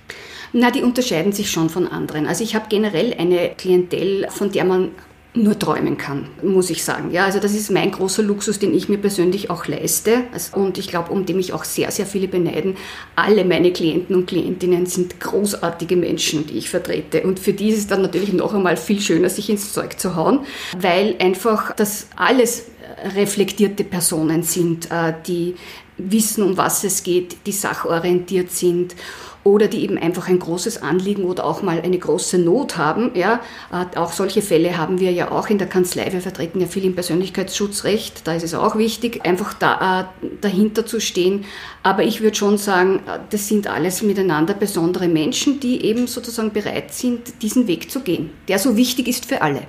Na, 0.53 0.71
die 0.71 0.83
unterscheiden 0.83 1.33
sich 1.33 1.51
schon 1.51 1.71
von 1.71 1.87
anderen. 1.87 2.27
Also 2.27 2.43
ich 2.43 2.55
habe 2.55 2.67
generell 2.69 3.15
eine 3.15 3.51
Klientel, 3.57 4.27
von 4.31 4.51
der 4.51 4.65
man 4.65 4.91
nur 5.33 5.57
träumen 5.57 5.97
kann, 5.97 6.27
muss 6.43 6.71
ich 6.71 6.83
sagen. 6.83 7.13
Ja, 7.13 7.25
also 7.25 7.39
das 7.39 7.55
ist 7.55 7.71
mein 7.71 7.93
großer 7.93 8.23
Luxus, 8.23 8.59
den 8.59 8.75
ich 8.75 8.89
mir 8.89 8.99
persönlich 8.99 9.49
auch 9.49 9.67
leiste. 9.67 10.25
Und 10.53 10.77
ich 10.77 10.89
glaube, 10.89 11.13
um 11.13 11.25
den 11.25 11.37
mich 11.37 11.53
auch 11.53 11.63
sehr, 11.63 11.93
sehr 11.93 12.07
viele 12.07 12.27
beneiden. 12.27 12.77
Alle 13.15 13.45
meine 13.45 13.73
Klienten 13.73 14.17
und 14.17 14.27
Klientinnen 14.27 14.87
sind 14.87 15.21
großartige 15.21 15.95
Menschen, 15.95 16.49
die 16.49 16.59
ich 16.59 16.69
vertrete. 16.69 17.23
Und 17.23 17.39
für 17.39 17.53
die 17.53 17.69
ist 17.69 17.79
es 17.79 17.87
dann 17.87 18.03
natürlich 18.03 18.33
noch 18.33 18.55
einmal 18.55 18.77
viel 18.77 19.01
schöner, 19.01 19.31
sich 19.31 19.49
ins 19.51 19.73
Zeug 19.73 20.01
zu 20.01 20.17
hauen, 20.17 20.41
weil 20.77 21.15
einfach 21.21 21.77
das 21.77 22.09
alles 22.17 22.67
reflektierte 23.15 23.85
Personen 23.85 24.43
sind, 24.43 24.91
äh, 24.91 25.15
die 25.27 25.55
wissen, 25.97 26.43
um 26.43 26.57
was 26.57 26.83
es 26.83 27.03
geht, 27.03 27.47
die 27.47 27.53
sachorientiert 27.53 28.51
sind 28.51 28.97
oder 29.43 29.69
die 29.69 29.83
eben 29.83 29.97
einfach 29.97 30.29
ein 30.29 30.39
großes 30.39 30.83
Anliegen 30.83 31.25
oder 31.25 31.45
auch 31.45 31.63
mal 31.63 31.81
eine 31.81 31.99
große 31.99 32.39
Not 32.39 32.77
haben. 32.77 33.13
Ja, 33.15 33.41
äh, 33.73 33.97
auch 33.97 34.13
solche 34.13 34.43
Fälle 34.43 34.77
haben 34.77 35.01
wir 35.01 35.13
ja 35.13 35.31
auch 35.31 35.49
in 35.49 35.59
der 35.59 35.69
Kanzlei. 35.69 36.13
Wir 36.13 36.21
vertreten 36.21 36.61
ja 36.61 36.67
viel 36.67 36.85
im 36.85 36.95
Persönlichkeitsschutzrecht. 36.95 38.27
Da 38.27 38.35
ist 38.35 38.43
es 38.43 38.55
auch 38.55 38.77
wichtig, 38.77 39.25
einfach 39.25 39.55
da, 39.55 40.11
äh, 40.23 40.27
dahinter 40.41 40.85
zu 40.85 41.01
stehen. 41.01 41.45
Aber 41.83 42.03
ich 42.03 42.21
würde 42.21 42.37
schon 42.37 42.59
sagen, 42.59 43.01
äh, 43.07 43.19
das 43.31 43.49
sind 43.49 43.67
alles 43.67 44.03
miteinander 44.03 44.55
besondere 44.55 45.09
Menschen, 45.09 45.61
die 45.61 45.85
eben 45.85 46.07
sozusagen 46.07 46.53
bereit 46.53 46.93
sind, 46.93 47.43
diesen 47.43 47.67
Weg 47.67 47.91
zu 47.91 48.01
gehen, 48.01 48.31
der 48.49 48.59
so 48.59 48.77
wichtig 48.77 49.09
ist 49.09 49.25
für 49.25 49.41
alle. 49.41 49.63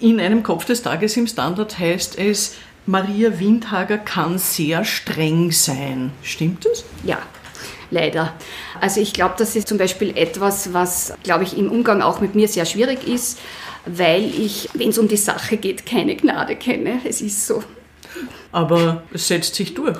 In 0.00 0.20
einem 0.20 0.42
Kopf 0.42 0.64
des 0.64 0.82
Tages 0.82 1.16
im 1.16 1.26
Standard 1.26 1.78
heißt 1.78 2.18
es, 2.18 2.54
Maria 2.86 3.38
Windhager 3.38 3.98
kann 3.98 4.38
sehr 4.38 4.84
streng 4.84 5.50
sein. 5.50 6.10
Stimmt 6.22 6.64
das? 6.64 6.84
Ja, 7.04 7.18
leider. 7.90 8.34
Also 8.80 9.00
ich 9.00 9.12
glaube, 9.12 9.34
das 9.38 9.56
ist 9.56 9.68
zum 9.68 9.78
Beispiel 9.78 10.16
etwas, 10.16 10.72
was, 10.72 11.12
glaube 11.22 11.44
ich, 11.44 11.56
im 11.56 11.70
Umgang 11.70 12.02
auch 12.02 12.20
mit 12.20 12.34
mir 12.34 12.48
sehr 12.48 12.66
schwierig 12.66 13.06
ist, 13.06 13.38
weil 13.86 14.24
ich, 14.24 14.68
wenn 14.74 14.90
es 14.90 14.98
um 14.98 15.08
die 15.08 15.16
Sache 15.16 15.56
geht, 15.56 15.86
keine 15.86 16.16
Gnade 16.16 16.56
kenne. 16.56 17.00
Es 17.04 17.20
ist 17.20 17.46
so. 17.46 17.62
Aber 18.50 19.02
es 19.12 19.28
setzt 19.28 19.54
sich 19.54 19.74
durch. 19.74 19.98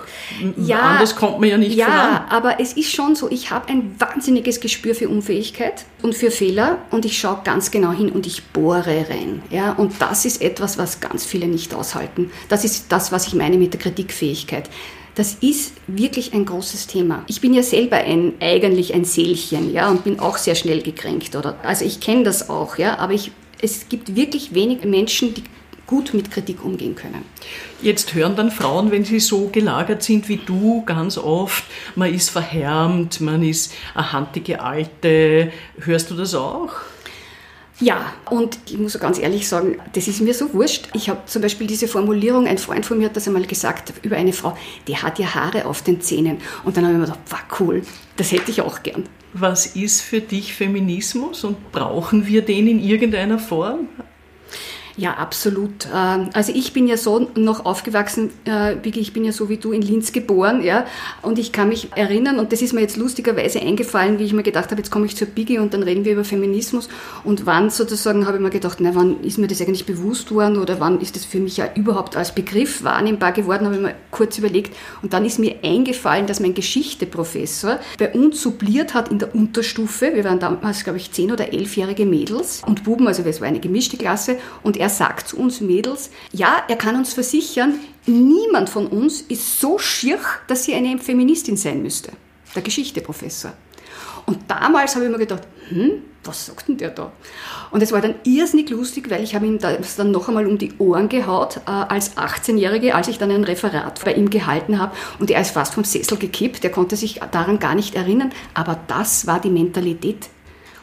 Ja, 0.56 0.80
Anders 0.80 1.14
kommt 1.14 1.38
man 1.38 1.50
ja 1.50 1.58
nicht 1.58 1.76
ja, 1.76 1.84
voran. 1.84 1.98
Ja, 2.00 2.26
aber 2.30 2.60
es 2.60 2.72
ist 2.72 2.90
schon 2.90 3.14
so, 3.14 3.30
ich 3.30 3.50
habe 3.50 3.68
ein 3.68 3.94
wahnsinniges 3.98 4.60
Gespür 4.60 4.94
für 4.94 5.08
Unfähigkeit 5.08 5.84
und 6.02 6.14
für 6.14 6.30
Fehler 6.30 6.78
und 6.90 7.04
ich 7.04 7.18
schaue 7.18 7.40
ganz 7.44 7.70
genau 7.70 7.92
hin 7.92 8.08
und 8.08 8.26
ich 8.26 8.44
bohre 8.46 9.06
rein. 9.10 9.42
Ja, 9.50 9.72
und 9.72 10.00
das 10.00 10.24
ist 10.24 10.40
etwas, 10.40 10.78
was 10.78 11.00
ganz 11.00 11.26
viele 11.26 11.46
nicht 11.46 11.74
aushalten. 11.74 12.30
Das 12.48 12.64
ist 12.64 12.90
das, 12.90 13.12
was 13.12 13.26
ich 13.26 13.34
meine 13.34 13.58
mit 13.58 13.74
der 13.74 13.80
Kritikfähigkeit. 13.80 14.70
Das 15.18 15.34
ist 15.40 15.72
wirklich 15.88 16.32
ein 16.32 16.44
großes 16.44 16.86
Thema. 16.86 17.24
Ich 17.26 17.40
bin 17.40 17.52
ja 17.52 17.64
selber 17.64 17.96
ein, 17.96 18.34
eigentlich 18.38 18.94
ein 18.94 19.04
Seelchen, 19.04 19.72
ja, 19.72 19.88
und 19.88 20.04
bin 20.04 20.20
auch 20.20 20.36
sehr 20.36 20.54
schnell 20.54 20.80
gekränkt, 20.80 21.34
oder? 21.34 21.56
Also 21.64 21.84
ich 21.84 21.98
kenne 21.98 22.22
das 22.22 22.48
auch, 22.48 22.78
ja, 22.78 22.98
aber 22.98 23.14
ich, 23.14 23.32
es 23.60 23.88
gibt 23.88 24.14
wirklich 24.14 24.54
wenig 24.54 24.84
Menschen, 24.84 25.34
die 25.34 25.42
gut 25.88 26.14
mit 26.14 26.30
Kritik 26.30 26.64
umgehen 26.64 26.94
können. 26.94 27.24
Jetzt 27.82 28.14
hören 28.14 28.36
dann 28.36 28.52
Frauen, 28.52 28.92
wenn 28.92 29.04
sie 29.04 29.18
so 29.18 29.48
gelagert 29.48 30.04
sind 30.04 30.28
wie 30.28 30.36
du, 30.36 30.84
ganz 30.86 31.18
oft, 31.18 31.64
man 31.96 32.14
ist 32.14 32.30
verhärmt, 32.30 33.20
man 33.20 33.42
ist 33.42 33.72
eine 33.96 34.12
handige 34.12 34.60
Alte. 34.60 35.50
Hörst 35.80 36.12
du 36.12 36.14
das 36.14 36.36
auch? 36.36 36.74
Ja, 37.80 38.12
und 38.28 38.58
ich 38.66 38.76
muss 38.76 38.98
ganz 38.98 39.20
ehrlich 39.20 39.48
sagen, 39.48 39.76
das 39.92 40.08
ist 40.08 40.20
mir 40.20 40.34
so 40.34 40.52
wurscht. 40.52 40.88
Ich 40.94 41.08
habe 41.08 41.20
zum 41.26 41.42
Beispiel 41.42 41.68
diese 41.68 41.86
Formulierung, 41.86 42.48
ein 42.48 42.58
Freund 42.58 42.84
von 42.84 42.98
mir 42.98 43.04
hat 43.04 43.16
das 43.16 43.28
einmal 43.28 43.46
gesagt 43.46 43.92
über 44.02 44.16
eine 44.16 44.32
Frau, 44.32 44.56
die 44.88 44.96
hat 44.96 45.20
ja 45.20 45.34
Haare 45.34 45.64
auf 45.64 45.82
den 45.82 46.00
Zähnen. 46.00 46.38
Und 46.64 46.76
dann 46.76 46.84
habe 46.84 46.94
ich 46.94 47.00
mir 47.00 47.06
gedacht, 47.06 47.20
war 47.30 47.60
cool, 47.60 47.82
das 48.16 48.32
hätte 48.32 48.50
ich 48.50 48.62
auch 48.62 48.82
gern. 48.82 49.04
Was 49.32 49.76
ist 49.76 50.00
für 50.00 50.20
dich 50.20 50.54
Feminismus 50.54 51.44
und 51.44 51.70
brauchen 51.70 52.26
wir 52.26 52.42
den 52.42 52.66
in 52.66 52.80
irgendeiner 52.80 53.38
Form? 53.38 53.88
Ja, 54.98 55.14
absolut. 55.14 55.86
Ähm, 55.94 56.30
also 56.32 56.52
ich 56.52 56.72
bin 56.72 56.88
ja 56.88 56.96
so 56.96 57.30
noch 57.36 57.64
aufgewachsen, 57.64 58.30
äh, 58.48 58.74
ich 58.84 59.12
bin 59.12 59.24
ja 59.24 59.30
so 59.30 59.48
wie 59.48 59.56
du 59.56 59.70
in 59.70 59.80
Linz 59.80 60.10
geboren, 60.10 60.60
ja, 60.60 60.86
und 61.22 61.38
ich 61.38 61.52
kann 61.52 61.68
mich 61.68 61.90
erinnern, 61.94 62.40
und 62.40 62.50
das 62.50 62.62
ist 62.62 62.72
mir 62.72 62.80
jetzt 62.80 62.96
lustigerweise 62.96 63.60
eingefallen, 63.60 64.18
wie 64.18 64.24
ich 64.24 64.32
mir 64.32 64.42
gedacht 64.42 64.72
habe, 64.72 64.80
jetzt 64.80 64.90
komme 64.90 65.06
ich 65.06 65.14
zur 65.14 65.28
Biggie 65.28 65.60
und 65.60 65.72
dann 65.72 65.84
reden 65.84 66.04
wir 66.04 66.14
über 66.14 66.24
Feminismus. 66.24 66.88
Und 67.22 67.46
wann 67.46 67.70
sozusagen 67.70 68.26
habe 68.26 68.38
ich 68.38 68.42
mir 68.42 68.50
gedacht, 68.50 68.78
na, 68.80 68.92
wann 68.96 69.20
ist 69.20 69.38
mir 69.38 69.46
das 69.46 69.60
eigentlich 69.60 69.86
bewusst 69.86 70.32
worden 70.32 70.58
oder 70.58 70.80
wann 70.80 71.00
ist 71.00 71.14
das 71.14 71.24
für 71.24 71.38
mich 71.38 71.58
ja 71.58 71.68
überhaupt 71.76 72.16
als 72.16 72.34
Begriff 72.34 72.82
wahrnehmbar 72.82 73.30
geworden, 73.30 73.66
habe 73.66 73.76
ich 73.76 73.82
mir 73.82 73.94
kurz 74.10 74.36
überlegt. 74.36 74.74
Und 75.00 75.12
dann 75.12 75.24
ist 75.24 75.38
mir 75.38 75.60
eingefallen, 75.62 76.26
dass 76.26 76.40
mein 76.40 76.54
Geschichteprofessor 76.54 77.78
bei 78.00 78.12
uns 78.12 78.42
subliert 78.42 78.94
hat 78.94 79.12
in 79.12 79.20
der 79.20 79.32
Unterstufe, 79.32 80.12
wir 80.12 80.24
waren 80.24 80.40
damals, 80.40 80.82
glaube 80.82 80.98
ich, 80.98 81.12
zehn 81.12 81.30
oder 81.30 81.52
elfjährige 81.52 82.04
Mädels 82.04 82.62
und 82.66 82.82
Buben, 82.82 83.06
also 83.06 83.22
es 83.22 83.40
war 83.40 83.46
eine 83.46 83.60
gemischte 83.60 83.96
Klasse. 83.96 84.38
Und 84.64 84.76
er 84.76 84.87
er 84.88 84.94
sagt 84.94 85.28
zu 85.28 85.36
uns 85.36 85.60
Mädels, 85.60 86.10
ja, 86.32 86.62
er 86.66 86.76
kann 86.76 86.96
uns 86.96 87.12
versichern, 87.12 87.74
niemand 88.06 88.70
von 88.70 88.86
uns 88.86 89.20
ist 89.20 89.60
so 89.60 89.78
schier, 89.78 90.18
dass 90.46 90.64
sie 90.64 90.74
eine 90.74 90.98
Feministin 90.98 91.58
sein 91.58 91.82
müsste. 91.82 92.12
Der 92.54 92.62
Geschichteprofessor. 92.62 93.52
Und 94.24 94.38
damals 94.48 94.94
habe 94.94 95.04
ich 95.04 95.10
mir 95.10 95.18
gedacht, 95.18 95.42
hm, 95.68 96.02
was 96.24 96.46
sagt 96.46 96.68
denn 96.68 96.78
der 96.78 96.90
da? 96.90 97.12
Und 97.70 97.82
es 97.82 97.92
war 97.92 98.00
dann 98.00 98.14
irrsinnig 98.24 98.70
lustig, 98.70 99.10
weil 99.10 99.22
ich 99.22 99.34
habe 99.34 99.46
ihm 99.46 99.58
das 99.58 99.96
dann 99.96 100.10
noch 100.10 100.28
einmal 100.28 100.46
um 100.46 100.56
die 100.56 100.72
Ohren 100.78 101.10
gehaut 101.10 101.58
äh, 101.66 101.70
als 101.70 102.16
18-Jährige, 102.16 102.94
als 102.94 103.08
ich 103.08 103.18
dann 103.18 103.30
ein 103.30 103.44
Referat 103.44 104.02
bei 104.02 104.14
ihm 104.14 104.30
gehalten 104.30 104.78
habe. 104.78 104.96
Und 105.18 105.30
er 105.30 105.42
ist 105.42 105.50
fast 105.50 105.74
vom 105.74 105.84
Sessel 105.84 106.16
gekippt, 106.16 106.64
er 106.64 106.70
konnte 106.70 106.96
sich 106.96 107.20
daran 107.30 107.58
gar 107.58 107.74
nicht 107.74 107.94
erinnern. 107.94 108.32
Aber 108.54 108.78
das 108.86 109.26
war 109.26 109.38
die 109.38 109.50
Mentalität. 109.50 110.28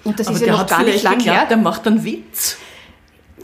Und 0.04 0.20
das 0.20 0.28
Aber 0.28 0.38
ist 0.38 0.46
ja 0.46 0.52
noch 0.54 0.68
gar 0.68 0.84
nicht 0.84 1.02
lang 1.02 1.20
her. 1.20 1.48
Der 1.50 1.58
macht 1.58 1.88
einen 1.88 2.04
Witz. 2.04 2.58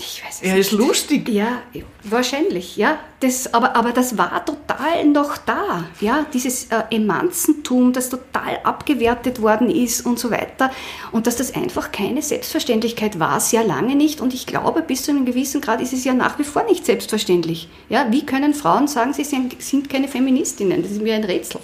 Ich 0.03 0.24
weiß 0.25 0.41
es 0.41 0.41
er 0.41 0.58
ist 0.58 0.72
lustig. 0.72 1.29
Ja, 1.29 1.62
wahrscheinlich, 2.03 2.75
ja. 2.75 3.00
Das, 3.20 3.53
aber, 3.53 3.75
aber 3.75 3.91
das 3.91 4.17
war 4.17 4.43
total 4.43 5.05
noch 5.05 5.38
da. 5.38 5.86
Ja, 6.00 6.25
dieses 6.34 6.65
äh, 6.65 6.81
Emanzentum, 6.89 7.93
das 7.93 8.10
total 8.10 8.60
abgewertet 8.63 9.41
worden 9.43 9.70
ist 9.70 10.03
und 10.03 10.17
so 10.17 10.31
weiter. 10.31 10.72
Und 11.12 11.27
dass 11.27 11.36
das 11.36 11.53
einfach 11.53 11.91
keine 11.91 12.24
Selbstverständlichkeit 12.24 13.20
war, 13.20 13.39
sehr 13.39 13.63
lange 13.63 13.96
nicht. 13.96 14.22
Und 14.22 14.34
ich 14.34 14.48
glaube, 14.48 14.81
bis 14.81 15.03
zu 15.03 15.12
einem 15.12 15.25
gewissen 15.25 15.62
Grad 15.62 15.81
ist 15.81 15.93
es 15.93 16.03
ja 16.03 16.13
nach 16.13 16.39
wie 16.39 16.43
vor 16.43 16.63
nicht 16.63 16.86
selbstverständlich. 16.86 17.70
Ja, 17.89 18.08
wie 18.10 18.25
können 18.25 18.55
Frauen 18.55 18.88
sagen, 18.88 19.13
sie 19.13 19.24
sind 19.24 19.89
keine 19.89 20.08
Feministinnen? 20.08 20.81
Das 20.81 20.91
ist 20.91 21.01
mir 21.01 21.13
ein 21.13 21.24
Rätsel. 21.24 21.62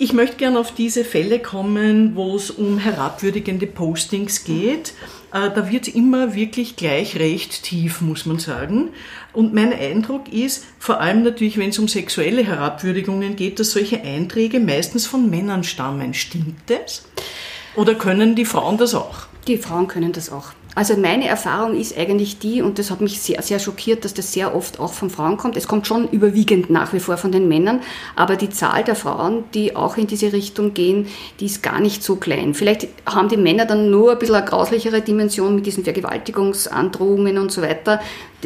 Ich 0.00 0.12
möchte 0.12 0.36
gerne 0.36 0.60
auf 0.60 0.72
diese 0.72 1.04
Fälle 1.04 1.40
kommen, 1.40 2.14
wo 2.14 2.36
es 2.36 2.52
um 2.52 2.78
herabwürdigende 2.78 3.66
Postings 3.66 4.44
geht. 4.44 4.92
Äh, 5.32 5.50
da 5.52 5.68
wird 5.72 5.88
immer 5.88 6.36
wirklich 6.36 6.76
gleich 6.76 7.16
recht 7.16 7.64
tief, 7.64 8.00
muss 8.00 8.24
man 8.24 8.38
sagen. 8.38 8.90
Und 9.32 9.54
mein 9.54 9.72
Eindruck 9.72 10.32
ist, 10.32 10.64
vor 10.78 11.00
allem 11.00 11.24
natürlich, 11.24 11.58
wenn 11.58 11.70
es 11.70 11.80
um 11.80 11.88
sexuelle 11.88 12.44
Herabwürdigungen 12.44 13.34
geht, 13.34 13.58
dass 13.58 13.72
solche 13.72 14.00
Einträge 14.00 14.60
meistens 14.60 15.04
von 15.04 15.28
Männern 15.28 15.64
stammen. 15.64 16.14
Stimmt 16.14 16.58
das? 16.66 17.04
Oder 17.74 17.96
können 17.96 18.36
die 18.36 18.44
Frauen 18.44 18.78
das 18.78 18.94
auch? 18.94 19.26
Die 19.48 19.58
Frauen 19.58 19.88
können 19.88 20.12
das 20.12 20.30
auch. 20.30 20.52
Also 20.78 20.96
meine 20.96 21.26
Erfahrung 21.26 21.74
ist 21.74 21.98
eigentlich 21.98 22.38
die, 22.38 22.62
und 22.62 22.78
das 22.78 22.92
hat 22.92 23.00
mich 23.00 23.20
sehr, 23.20 23.42
sehr 23.42 23.58
schockiert, 23.58 24.04
dass 24.04 24.14
das 24.14 24.32
sehr 24.32 24.54
oft 24.54 24.78
auch 24.78 24.92
von 24.92 25.10
Frauen 25.10 25.36
kommt. 25.36 25.56
Es 25.56 25.66
kommt 25.66 25.88
schon 25.88 26.08
überwiegend 26.08 26.70
nach 26.70 26.92
wie 26.92 27.00
vor 27.00 27.16
von 27.16 27.32
den 27.32 27.48
Männern, 27.48 27.80
aber 28.14 28.36
die 28.36 28.50
Zahl 28.50 28.84
der 28.84 28.94
Frauen, 28.94 29.42
die 29.54 29.74
auch 29.74 29.96
in 29.96 30.06
diese 30.06 30.32
Richtung 30.32 30.74
gehen, 30.74 31.08
die 31.40 31.46
ist 31.46 31.64
gar 31.64 31.80
nicht 31.80 32.04
so 32.04 32.14
klein. 32.14 32.54
Vielleicht 32.54 32.86
haben 33.06 33.28
die 33.28 33.36
Männer 33.36 33.66
dann 33.66 33.90
nur 33.90 34.12
ein 34.12 34.20
bisschen 34.20 34.36
eine 34.36 34.46
grauslichere 34.46 35.00
Dimension 35.00 35.56
mit 35.56 35.66
diesen 35.66 35.82
Vergewaltigungsandrohungen 35.82 37.38
und 37.38 37.50
so 37.50 37.60
weiter 37.60 37.98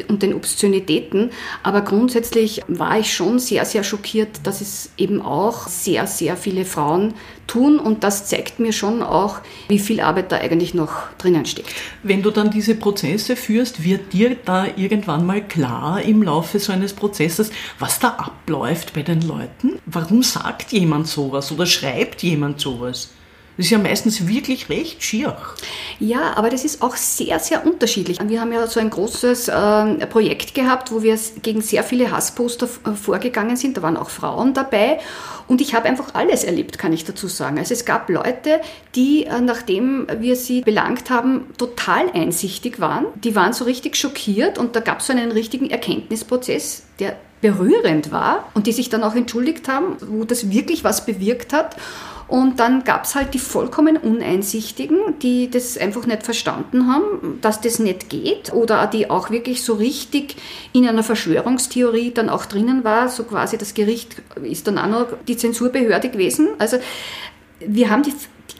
und 0.08 0.22
den 0.22 0.34
Obszönitäten. 0.34 1.30
Aber 1.62 1.82
grundsätzlich 1.82 2.62
war 2.68 2.98
ich 2.98 3.12
schon 3.12 3.38
sehr, 3.38 3.64
sehr 3.64 3.84
schockiert, 3.84 4.40
dass 4.44 4.60
es 4.60 4.90
eben 4.96 5.20
auch 5.20 5.66
sehr, 5.68 6.06
sehr 6.06 6.36
viele 6.36 6.64
Frauen 6.64 7.14
tun 7.46 7.78
und 7.78 8.04
das 8.04 8.26
zeigt 8.26 8.58
mir 8.58 8.72
schon 8.72 9.02
auch, 9.02 9.40
wie 9.68 9.78
viel 9.78 10.00
Arbeit 10.00 10.32
da 10.32 10.36
eigentlich 10.36 10.74
noch 10.74 11.10
drinnen 11.18 11.44
steckt. 11.44 11.74
Wenn 12.02 12.22
du 12.22 12.30
dann 12.30 12.50
diese 12.50 12.74
Prozesse 12.74 13.36
führst, 13.36 13.84
wird 13.84 14.12
dir 14.12 14.36
da 14.44 14.66
irgendwann 14.76 15.26
mal 15.26 15.46
klar 15.46 16.00
im 16.02 16.22
Laufe 16.22 16.58
so 16.58 16.72
eines 16.72 16.94
Prozesses, 16.94 17.50
was 17.78 17.98
da 17.98 18.08
abläuft 18.08 18.94
bei 18.94 19.02
den 19.02 19.20
Leuten? 19.22 19.78
Warum 19.86 20.22
sagt 20.22 20.72
jemand 20.72 21.08
sowas 21.08 21.52
oder 21.52 21.66
schreibt 21.66 22.22
jemand 22.22 22.60
sowas? 22.60 23.10
Das 23.62 23.68
ist 23.68 23.70
ja 23.70 23.78
meistens 23.78 24.26
wirklich 24.26 24.68
recht 24.70 25.04
schier. 25.04 25.36
Ja, 26.00 26.32
aber 26.34 26.50
das 26.50 26.64
ist 26.64 26.82
auch 26.82 26.96
sehr, 26.96 27.38
sehr 27.38 27.64
unterschiedlich. 27.64 28.18
Wir 28.20 28.40
haben 28.40 28.52
ja 28.52 28.66
so 28.66 28.80
ein 28.80 28.90
großes 28.90 29.46
äh, 29.46 30.04
Projekt 30.08 30.52
gehabt, 30.52 30.90
wo 30.90 31.04
wir 31.04 31.16
gegen 31.42 31.60
sehr 31.60 31.84
viele 31.84 32.10
Hassposter 32.10 32.66
vorgegangen 32.66 33.56
sind. 33.56 33.76
Da 33.76 33.82
waren 33.82 33.96
auch 33.96 34.10
Frauen 34.10 34.52
dabei. 34.52 34.98
Und 35.46 35.60
ich 35.60 35.76
habe 35.76 35.88
einfach 35.88 36.12
alles 36.14 36.42
erlebt, 36.42 36.76
kann 36.76 36.92
ich 36.92 37.04
dazu 37.04 37.28
sagen. 37.28 37.56
Also 37.56 37.72
es 37.72 37.84
gab 37.84 38.10
Leute, 38.10 38.60
die, 38.96 39.26
äh, 39.26 39.40
nachdem 39.40 40.08
wir 40.18 40.34
sie 40.34 40.62
belangt 40.62 41.08
haben, 41.08 41.46
total 41.56 42.10
einsichtig 42.14 42.80
waren. 42.80 43.06
Die 43.22 43.36
waren 43.36 43.52
so 43.52 43.64
richtig 43.64 43.94
schockiert 43.94 44.58
und 44.58 44.74
da 44.74 44.80
gab 44.80 44.98
es 44.98 45.06
so 45.06 45.12
einen 45.12 45.30
richtigen 45.30 45.70
Erkenntnisprozess, 45.70 46.82
der 46.98 47.16
berührend 47.40 48.10
war 48.10 48.50
und 48.54 48.66
die 48.66 48.72
sich 48.72 48.88
dann 48.88 49.04
auch 49.04 49.14
entschuldigt 49.14 49.68
haben, 49.68 49.98
wo 50.00 50.24
das 50.24 50.50
wirklich 50.50 50.82
was 50.82 51.06
bewirkt 51.06 51.52
hat. 51.52 51.76
Und 52.32 52.60
dann 52.60 52.82
gab 52.84 53.04
es 53.04 53.14
halt 53.14 53.34
die 53.34 53.38
vollkommen 53.38 53.98
Uneinsichtigen, 53.98 55.18
die 55.20 55.50
das 55.50 55.76
einfach 55.76 56.06
nicht 56.06 56.22
verstanden 56.22 56.86
haben, 56.90 57.38
dass 57.42 57.60
das 57.60 57.78
nicht 57.78 58.08
geht 58.08 58.54
oder 58.54 58.86
die 58.86 59.10
auch 59.10 59.28
wirklich 59.28 59.62
so 59.62 59.74
richtig 59.74 60.36
in 60.72 60.88
einer 60.88 61.02
Verschwörungstheorie 61.02 62.12
dann 62.12 62.30
auch 62.30 62.46
drinnen 62.46 62.84
war. 62.84 63.10
So 63.10 63.24
quasi 63.24 63.58
das 63.58 63.74
Gericht 63.74 64.22
ist 64.42 64.66
dann 64.66 64.78
auch 64.78 64.86
noch 64.86 65.06
die 65.28 65.36
Zensurbehörde 65.36 66.08
gewesen. 66.08 66.48
Also 66.58 66.78
wir 67.60 67.90
haben 67.90 68.02
die, 68.02 68.14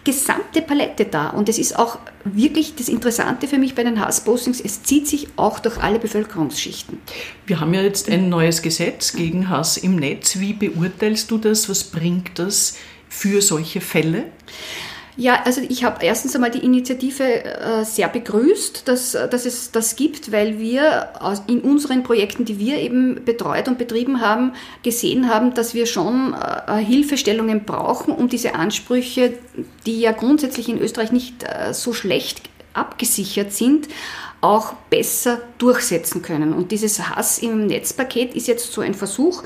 gesamte 0.05 0.63
Palette 0.63 1.05
da. 1.05 1.29
Und 1.29 1.49
es 1.49 1.59
ist 1.59 1.79
auch 1.79 1.99
wirklich 2.25 2.75
das 2.75 2.89
Interessante 2.89 3.47
für 3.47 3.59
mich 3.59 3.75
bei 3.75 3.85
den 3.85 4.01
Hasspostings, 4.01 4.61
es 4.61 4.83
zieht 4.83 5.07
sich 5.07 5.29
auch 5.37 5.61
durch 5.61 5.79
alle 5.79 5.99
Bevölkerungsschichten. 5.99 6.99
Wir 7.47 7.61
haben 7.61 7.73
ja 7.73 7.83
jetzt 7.83 8.09
ein 8.11 8.29
neues 8.29 8.63
Gesetz 8.63 9.13
gegen 9.13 9.49
Hass 9.49 9.77
im 9.77 9.97
Netz. 9.97 10.39
Wie 10.41 10.55
beurteilst 10.55 11.31
du 11.31 11.39
das? 11.39 11.69
Was 11.69 11.85
bringt 11.85 12.39
das 12.39 12.77
für 13.13 13.43
solche 13.43 13.81
Fälle? 13.81 14.25
Ja, 15.15 15.43
also 15.45 15.61
ich 15.69 15.85
habe 15.85 16.03
erstens 16.03 16.35
einmal 16.35 16.51
die 16.51 16.65
Initiative 16.65 17.45
äh, 17.45 17.85
sehr 17.85 18.09
begrüßt, 18.09 18.89
dass, 18.89 19.13
dass 19.13 19.45
es 19.45 19.71
das 19.71 19.95
gibt, 19.97 20.33
weil 20.33 20.59
wir 20.59 21.11
in 21.47 21.61
unseren 21.61 22.03
Projekten, 22.03 22.47
die 22.47 22.59
wir 22.59 22.79
eben 22.79 23.23
betreut 23.23 23.69
und 23.69 23.77
betrieben 23.77 24.23
haben, 24.23 24.53
gesehen 24.83 25.29
haben, 25.29 25.53
dass 25.53 25.75
wir 25.75 25.85
schon 25.85 26.35
äh, 26.35 26.79
Hilfestellungen 26.79 27.65
brauchen, 27.65 28.15
um 28.15 28.31
diese 28.31 28.55
Ansprüche, 28.55 29.35
die 29.85 30.01
ja 30.01 30.13
grundsätzlich 30.13 30.71
in 30.71 30.81
Österreich 30.81 31.13
nicht 31.13 31.43
äh, 31.43 31.75
so 31.75 31.93
schlecht 31.93 32.41
abgesichert 32.73 33.53
sind, 33.53 33.89
auch 34.43 34.75
besser 34.91 35.41
durchsetzen 35.59 36.21
können. 36.21 36.53
Und 36.53 36.73
dieses 36.73 37.09
Hass 37.09 37.39
im 37.39 37.69
Netzpaket 37.69 38.35
ist 38.35 38.49
jetzt 38.49 38.73
so 38.73 38.81
ein 38.81 38.93
Versuch, 38.93 39.45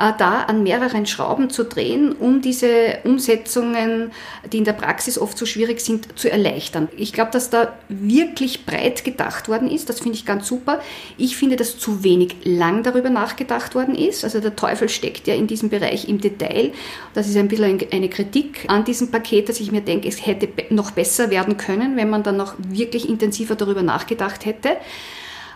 äh, 0.00 0.12
da 0.16 0.42
an 0.44 0.62
mehreren 0.62 1.04
Schrauben 1.04 1.50
zu 1.50 1.64
drehen, 1.64 2.12
um 2.12 2.40
diese 2.40 2.98
Umsetzungen, 3.04 4.10
die 4.50 4.58
in 4.58 4.64
der 4.64 4.72
Praxis 4.72 5.18
oft 5.18 5.36
so 5.36 5.44
schwierig 5.44 5.82
sind, 5.82 6.18
zu 6.18 6.30
erleichtern. 6.30 6.88
Ich 6.96 7.12
glaube, 7.12 7.30
dass 7.30 7.50
da 7.50 7.74
wirklich 7.90 8.64
breit 8.64 9.04
gedacht 9.04 9.48
worden 9.48 9.70
ist. 9.70 9.90
Das 9.90 10.00
finde 10.00 10.16
ich 10.16 10.24
ganz 10.24 10.48
super. 10.48 10.80
Ich 11.18 11.36
finde, 11.36 11.56
dass 11.56 11.78
zu 11.78 12.02
wenig 12.02 12.36
lang 12.44 12.82
darüber 12.82 13.10
nachgedacht 13.10 13.74
worden 13.74 13.94
ist. 13.94 14.24
Also 14.24 14.40
der 14.40 14.56
Teufel 14.56 14.88
steckt 14.88 15.26
ja 15.26 15.34
in 15.34 15.46
diesem 15.46 15.68
Bereich 15.68 16.08
im 16.08 16.22
Detail. 16.22 16.72
Das 17.12 17.28
ist 17.28 17.36
ein 17.36 17.48
bisschen 17.48 17.80
eine 17.92 18.08
Kritik 18.08 18.64
an 18.68 18.84
diesem 18.84 19.10
Paket, 19.10 19.50
dass 19.50 19.60
ich 19.60 19.72
mir 19.72 19.82
denke, 19.82 20.08
es 20.08 20.24
hätte 20.24 20.48
noch 20.70 20.92
besser 20.92 21.28
werden 21.28 21.58
können, 21.58 21.98
wenn 21.98 22.08
man 22.08 22.22
dann 22.22 22.38
noch 22.38 22.54
wirklich 22.58 23.06
intensiver 23.06 23.54
darüber 23.54 23.82
nachgedacht 23.82 24.37
gemacht 24.38 24.46
hätte. 24.46 24.76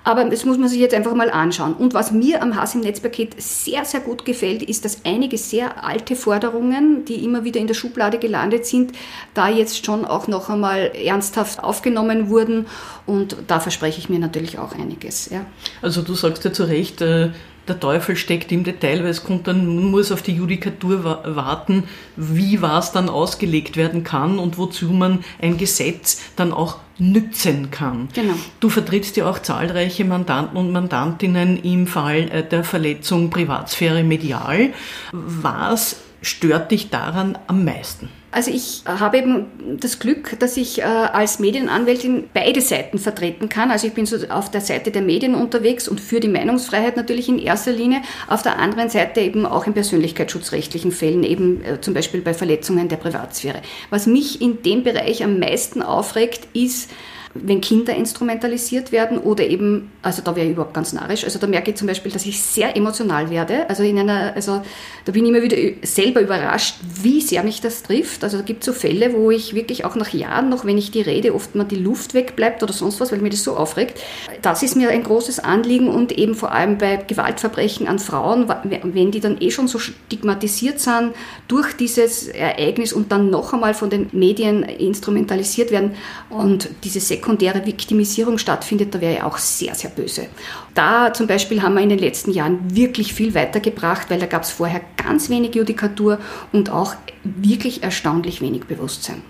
Aber 0.05 0.25
das 0.25 0.45
muss 0.45 0.59
man 0.59 0.69
sich 0.69 0.81
jetzt 0.81 0.95
einfach 0.97 1.15
mal 1.15 1.31
anschauen. 1.31 1.75
Und 1.75 1.95
was 1.95 2.11
mir 2.11 2.43
am 2.43 2.57
Hass 2.57 2.75
im 2.75 2.81
Netzpaket 2.81 3.41
sehr, 3.41 3.85
sehr 3.85 4.01
gut 4.01 4.25
gefällt, 4.25 4.65
ist, 4.65 4.85
dass 4.85 5.05
einige 5.05 5.39
sehr 5.39 5.85
alte 5.85 6.17
Forderungen, 6.17 7.05
die 7.05 7.25
immer 7.25 7.45
wieder 7.45 7.61
in 7.61 7.69
der 7.69 7.75
Schublade 7.75 8.19
gelandet 8.19 8.67
sind, 8.67 8.91
da 9.33 9.49
jetzt 9.49 9.87
schon 9.87 10.05
auch 10.05 10.27
noch 10.27 10.51
einmal 10.51 10.91
ernsthaft 10.97 11.63
aufgenommen 11.63 12.31
wurden. 12.31 12.67
Und 13.07 13.37
da 13.47 13.61
verspreche 13.61 14.01
ich 14.01 14.09
mir 14.09 14.19
natürlich 14.19 14.59
auch 14.59 14.75
einiges. 14.75 15.31
Ja. 15.31 15.47
Also 15.83 16.03
du 16.03 16.15
sagst 16.15 16.45
ja 16.45 16.53
zu 16.53 16.65
Recht, 16.65 17.01
äh, 17.01 17.31
der 17.69 17.79
Teufel 17.79 18.17
steckt 18.17 18.51
im 18.51 18.65
Detail, 18.65 19.05
weil 19.05 19.11
es 19.11 19.23
kommt 19.23 19.47
dann, 19.47 19.67
muss 19.91 20.11
auf 20.11 20.23
die 20.23 20.33
Judikatur 20.33 21.05
warten, 21.05 21.85
wie 22.17 22.61
was 22.61 22.91
dann 22.91 23.09
ausgelegt 23.09 23.77
werden 23.77 24.03
kann 24.03 24.41
und 24.41 24.59
wozu 24.59 24.87
man 24.87 25.23
ein 25.41 25.59
Gesetz 25.59 26.21
dann 26.35 26.53
auch 26.53 26.79
nützen 27.03 27.71
kann. 27.71 28.09
Genau. 28.15 28.35
Du 28.61 28.69
vertrittst 28.69 29.17
ja 29.17 29.29
auch 29.29 29.41
zahlreiche 29.41 30.05
Mandanten 30.05 30.57
und 30.57 30.73
Mandantinnen 30.73 31.63
im 31.63 31.87
Fall 31.87 32.29
äh, 32.31 32.49
der 32.49 32.65
Verletzung 32.65 33.31
Privatsphäre 33.31 34.05
medial. 34.05 34.73
Was 35.11 35.97
stört 36.23 36.71
dich 36.71 36.91
daran 36.91 37.37
am 37.49 37.65
meisten? 37.65 38.09
Also 38.33 38.51
ich 38.51 38.83
habe 38.87 39.19
eben 39.19 39.79
das 39.79 39.99
Glück, 39.99 40.39
dass 40.39 40.57
ich 40.57 40.81
äh, 40.81 40.85
als 40.85 41.39
Medienanwältin 41.39 42.25
beide 42.33 42.63
Seiten 42.63 42.99
vertreten 42.99 43.51
kann. 43.51 43.71
Also 43.71 43.87
ich 43.87 43.93
bin 43.93 44.07
so 44.07 44.17
auf 44.29 44.51
der 44.51 44.63
Seite 44.63 44.91
der 44.91 45.03
Medien 45.03 45.35
unterwegs 45.35 45.87
und 45.87 46.01
für 46.01 46.19
die 46.19 46.29
Meinungsfreiheit 46.29 46.97
natürlich 46.97 47.29
in 47.29 47.39
erster 47.39 47.73
Linie. 47.73 48.01
Auf 48.29 48.43
der 48.43 48.59
anderen 48.59 48.89
Seite 48.89 49.21
eben 49.21 49.45
auch 49.45 49.67
in 49.67 49.75
persönlichkeitsschutzrechtlichen 49.75 50.93
Fällen, 50.93 51.25
eben 51.25 51.63
äh, 51.63 51.81
zum 51.83 51.93
Beispiel 51.93 52.23
bei 52.23 52.33
Verletzungen 52.33 52.89
der 52.89 52.97
Privatsphäre. 52.97 53.61
Was 53.91 54.07
mich 54.07 54.41
in 54.41 54.63
dem 54.63 54.83
Bereich 54.83 55.23
am 55.23 55.39
meisten 55.39 55.83
aufregt, 55.83 56.49
ist, 56.55 56.91
wenn 57.35 57.61
Kinder 57.61 57.95
instrumentalisiert 57.95 58.93
werden 58.93 59.19
oder 59.19 59.45
eben, 59.45 59.91
also 60.03 60.23
da 60.23 60.37
wäre 60.37 60.47
ich 60.47 60.53
überhaupt 60.53 60.75
ganz 60.75 60.93
narrisch, 60.93 61.25
also 61.25 61.39
da 61.39 61.47
merke 61.47 61.71
ich 61.71 61.77
zum 61.77 61.87
Beispiel, 61.87 62.13
dass 62.13 62.27
ich 62.27 62.43
sehr 62.43 62.77
emotional 62.77 63.31
werde, 63.31 63.69
also 63.69 63.83
in 63.83 63.99
einer, 63.99 64.35
also 64.35 64.63
da 65.05 65.13
bin 65.13 65.25
ich 65.25 65.31
immer 65.31 65.43
wieder 65.43 65.57
selber 65.83 66.21
überrascht, 66.21 66.77
wie 67.03 67.21
sehr 67.21 67.43
mich 67.43 67.61
das 67.61 67.83
trifft, 67.83 68.23
also 68.25 68.39
da 68.39 68.43
gibt 68.43 68.61
es 68.63 68.67
so 68.67 68.73
Fälle, 68.73 69.15
wo 69.15 69.31
ich 69.31 69.55
wirklich 69.55 69.85
auch 69.85 69.97
nach 69.97 70.13
Jahren 70.13 70.49
noch, 70.49 70.65
wenn 70.65 70.79
ich 70.79 70.91
die 70.91 71.01
rede, 71.01 71.35
oft 71.35 71.55
mal 71.55 71.65
die 71.65 71.77
Luft 71.77 72.15
wegbleibt 72.15 72.63
oder 72.63 72.73
sonst 72.73 73.01
was, 73.01 73.13
weil 73.13 73.19
mir 73.21 73.31
das 73.31 73.45
so 73.45 73.57
aufregt. 73.57 74.01
Das 74.43 74.63
ist 74.63 74.77
mir 74.77 74.91
ein 74.91 75.03
großes 75.03 75.41
Anliegen 75.41 75.89
und 75.89 76.13
eben 76.13 76.35
vor 76.35 76.53
allem 76.53 76.79
bei 76.79 76.97
Gewaltverbrechen 76.97 77.89
an 77.89 77.99
Frauen, 77.99 78.49
wenn 78.83 79.11
die 79.11 79.21
dann 79.21 79.41
eh 79.41 79.51
schon 79.51 79.69
so 79.69 79.79
stigmatisiert 79.79 80.81
sind 80.81 81.13
durch 81.49 81.73
dieses 81.75 82.29
Ereignis 82.29 82.93
und 82.93 83.13
dann 83.13 83.31
noch 83.31 83.53
einmal 83.53 83.75
von 83.75 83.91
den 83.91 84.09
Medien 84.13 84.63
instrumentalisiert 84.63 85.71
werden 85.71 85.93
und 86.29 86.69
diese 86.85 87.01
sekundäre 87.23 87.65
Viktimisierung 87.65 88.37
stattfindet, 88.37 88.95
da 88.95 89.01
wäre 89.01 89.15
ich 89.15 89.23
auch 89.23 89.39
sehr, 89.39 89.75
sehr 89.77 89.91
böse. 89.91 90.27
Da 90.75 91.15
zum 91.15 91.29
Beispiel 91.29 91.63
haben 91.63 91.75
wir 91.75 91.83
in 91.83 91.89
den 91.89 92.01
letzten 92.01 92.33
Jahren 92.33 92.75
wirklich 92.75 93.15
viel 93.15 93.35
weitergebracht, 93.35 94.11
weil 94.11 94.19
da 94.19 94.27
gab 94.27 94.43
es 94.43 94.51
vorher 94.51 94.81
ganz 94.97 95.31
wenig 95.31 95.55
Judikatur 95.55 96.19
und 96.53 96.71
auch 96.71 96.97
wirklich 97.23 97.85
erstaunlich 97.85 98.41
wenig 98.41 98.65
Bewusstsein. 98.65 99.23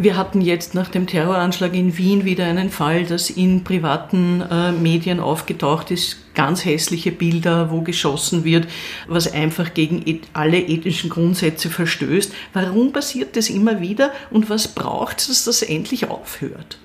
Wir 0.00 0.16
hatten 0.16 0.40
jetzt 0.40 0.76
nach 0.76 0.88
dem 0.90 1.08
Terroranschlag 1.08 1.74
in 1.74 1.98
Wien 1.98 2.24
wieder 2.24 2.44
einen 2.44 2.70
Fall, 2.70 3.04
dass 3.04 3.30
in 3.30 3.64
privaten 3.64 4.42
äh, 4.42 4.70
Medien 4.70 5.18
aufgetaucht 5.18 5.90
ist, 5.90 6.18
ganz 6.36 6.64
hässliche 6.64 7.10
Bilder, 7.10 7.72
wo 7.72 7.80
geschossen 7.80 8.44
wird, 8.44 8.68
was 9.08 9.32
einfach 9.32 9.74
gegen 9.74 10.20
alle 10.34 10.60
ethischen 10.60 11.10
Grundsätze 11.10 11.68
verstößt. 11.68 12.32
Warum 12.52 12.92
passiert 12.92 13.34
das 13.34 13.50
immer 13.50 13.80
wieder 13.80 14.12
und 14.30 14.48
was 14.48 14.68
braucht 14.68 15.18
es, 15.18 15.26
dass 15.26 15.44
das 15.44 15.62
endlich 15.62 16.08
aufhört? 16.08 16.78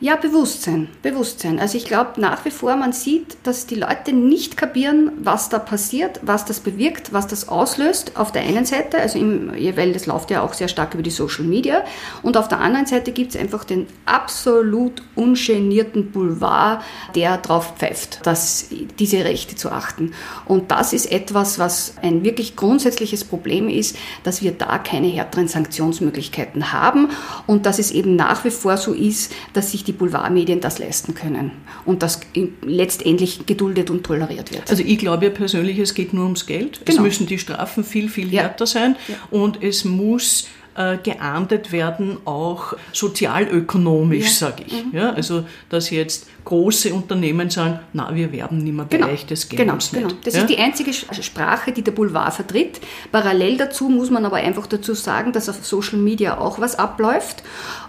Ja, 0.00 0.14
Bewusstsein, 0.14 0.86
Bewusstsein. 1.02 1.58
Also 1.58 1.76
ich 1.76 1.84
glaube 1.84 2.20
nach 2.20 2.44
wie 2.44 2.52
vor, 2.52 2.76
man 2.76 2.92
sieht, 2.92 3.36
dass 3.42 3.66
die 3.66 3.74
Leute 3.74 4.12
nicht 4.12 4.56
kapieren, 4.56 5.10
was 5.18 5.48
da 5.48 5.58
passiert, 5.58 6.20
was 6.22 6.44
das 6.44 6.60
bewirkt, 6.60 7.12
was 7.12 7.26
das 7.26 7.48
auslöst. 7.48 8.12
Auf 8.16 8.30
der 8.30 8.42
einen 8.42 8.64
Seite, 8.64 8.98
also 8.98 9.18
im, 9.18 9.50
weil 9.76 9.92
das 9.92 10.06
läuft 10.06 10.30
ja 10.30 10.42
auch 10.42 10.52
sehr 10.52 10.68
stark 10.68 10.94
über 10.94 11.02
die 11.02 11.10
Social 11.10 11.44
Media. 11.44 11.82
Und 12.22 12.36
auf 12.36 12.46
der 12.46 12.60
anderen 12.60 12.86
Seite 12.86 13.10
gibt 13.10 13.34
es 13.34 13.40
einfach 13.40 13.64
den 13.64 13.88
absolut 14.06 15.02
ungenierten 15.16 16.12
Boulevard, 16.12 16.80
der 17.16 17.38
drauf 17.38 17.74
pfeift, 17.76 18.24
dass 18.24 18.68
diese 19.00 19.24
Rechte 19.24 19.56
zu 19.56 19.72
achten. 19.72 20.12
Und 20.44 20.70
das 20.70 20.92
ist 20.92 21.10
etwas, 21.10 21.58
was 21.58 21.94
ein 22.02 22.22
wirklich 22.22 22.54
grundsätzliches 22.54 23.24
Problem 23.24 23.68
ist, 23.68 23.96
dass 24.22 24.42
wir 24.42 24.52
da 24.52 24.78
keine 24.78 25.08
härteren 25.08 25.48
Sanktionsmöglichkeiten 25.48 26.72
haben 26.72 27.08
und 27.48 27.66
dass 27.66 27.80
es 27.80 27.90
eben 27.90 28.14
nach 28.14 28.44
wie 28.44 28.52
vor 28.52 28.76
so 28.76 28.92
ist, 28.92 29.32
dass 29.54 29.72
sich 29.72 29.87
die 29.88 29.92
Boulevardmedien 29.92 30.60
das 30.60 30.78
leisten 30.78 31.14
können 31.14 31.50
und 31.84 32.02
das 32.02 32.20
letztendlich 32.62 33.46
geduldet 33.46 33.90
und 33.90 34.04
toleriert 34.04 34.52
wird. 34.52 34.70
Also 34.70 34.82
ich 34.84 34.98
glaube 34.98 35.26
ja 35.26 35.30
persönlich, 35.30 35.78
es 35.78 35.94
geht 35.94 36.12
nur 36.12 36.24
ums 36.24 36.46
Geld. 36.46 36.84
Genau. 36.84 36.98
Es 36.98 37.02
müssen 37.02 37.26
die 37.26 37.38
Strafen 37.38 37.82
viel, 37.82 38.08
viel 38.08 38.32
ja. 38.32 38.42
härter 38.42 38.66
sein 38.66 38.96
ja. 39.08 39.14
und 39.30 39.62
es 39.62 39.84
muss 39.84 40.46
äh, 40.78 40.96
geahndet 40.98 41.72
werden, 41.72 42.18
auch 42.24 42.74
sozialökonomisch, 42.92 44.26
ja. 44.26 44.48
sage 44.48 44.64
ich. 44.64 44.84
Mhm. 44.84 44.96
Ja, 44.96 45.12
also, 45.12 45.44
dass 45.68 45.90
jetzt 45.90 46.28
große 46.44 46.94
Unternehmen 46.94 47.50
sagen, 47.50 47.80
na, 47.92 48.14
wir 48.14 48.32
werben 48.32 48.58
nicht 48.58 48.74
mehr 48.74 48.86
genau. 48.88 49.08
euch, 49.08 49.26
das 49.26 49.48
geht 49.48 49.58
genau, 49.58 49.74
uns 49.74 49.90
genau. 49.90 50.06
nicht. 50.06 50.24
Das 50.24 50.34
ja? 50.34 50.42
ist 50.42 50.46
die 50.50 50.58
einzige 50.58 50.92
Sprache, 50.92 51.72
die 51.72 51.82
der 51.82 51.92
Boulevard 51.92 52.32
vertritt. 52.32 52.80
Parallel 53.10 53.56
dazu 53.56 53.88
muss 53.88 54.10
man 54.10 54.24
aber 54.24 54.36
einfach 54.36 54.66
dazu 54.68 54.94
sagen, 54.94 55.32
dass 55.32 55.48
auf 55.48 55.66
Social 55.66 55.98
Media 55.98 56.38
auch 56.38 56.60
was 56.60 56.78
abläuft 56.78 57.42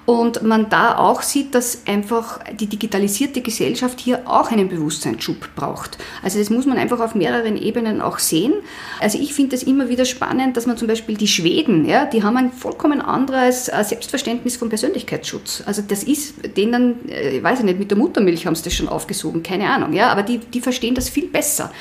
Und 0.10 0.42
man 0.42 0.70
da 0.70 0.98
auch 0.98 1.22
sieht, 1.22 1.54
dass 1.54 1.84
einfach 1.86 2.40
die 2.52 2.66
digitalisierte 2.66 3.42
Gesellschaft 3.42 4.00
hier 4.00 4.24
auch 4.26 4.50
einen 4.50 4.68
Bewusstseinsschub 4.68 5.54
braucht. 5.56 6.00
Also 6.24 6.40
das 6.40 6.50
muss 6.50 6.66
man 6.66 6.80
einfach 6.80 7.00
auf 7.00 7.14
mehreren 7.14 7.56
Ebenen 7.56 8.02
auch 8.02 8.18
sehen. 8.18 8.54
Also 9.00 9.20
ich 9.20 9.36
finde 9.36 9.56
es 9.56 9.62
immer 9.62 9.88
wieder 9.88 10.06
spannend, 10.06 10.58
dass 10.58 10.66
man 10.66 10.78
zum 10.78 10.88
Beispiel 10.88 11.16
die 11.16 11.28
Schweden, 11.28 11.86
ja, 11.86 12.06
die 12.06 12.24
haben 12.24 12.38
ein 12.38 12.52
vollkommen 12.52 13.02
anderes 13.02 13.68
äh, 13.68 13.84
Selbstverständnis 13.84 14.58
vom 14.58 14.70
Persönlichkeitsschutz. 14.70 15.62
Also 15.68 15.84
das 15.88 16.02
ist 16.02 16.58
denen, 16.58 17.08
äh, 17.08 17.38
ich 17.38 17.44
weiß 17.44 17.60
ich 17.60 17.66
nicht, 17.66 17.78
mit 17.78 17.92
der 17.92 17.98
Muttermilch 18.00 18.48
haben 18.48 18.56
sie 18.56 18.64
das 18.64 18.74
schon 18.74 18.90
aufgesogen, 18.90 19.44
keine 19.44 19.70
Ahnung, 19.70 19.94
ja, 19.94 20.10
aber 20.10 20.24
die, 20.24 20.40
die 20.40 20.62
verstehen 20.62 20.96
das 20.96 21.08
viel 21.08 21.28
besser. 21.28 21.72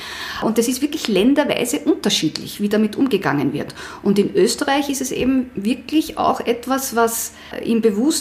Und 0.42 0.58
das 0.58 0.68
ist 0.68 0.82
wirklich 0.82 1.08
länderweise 1.08 1.78
unterschiedlich, 1.78 2.60
wie 2.60 2.68
damit 2.68 2.94
umgegangen 2.94 3.54
wird. 3.54 3.74
Und 4.02 4.18
in 4.18 4.34
Österreich 4.34 4.90
ist 4.90 5.00
es 5.00 5.12
eben 5.12 5.48
wirklich 5.54 6.18
auch 6.18 6.40
etwas, 6.40 6.94
was 6.94 7.32
im 7.64 7.80
Bewusstsein 7.80 8.17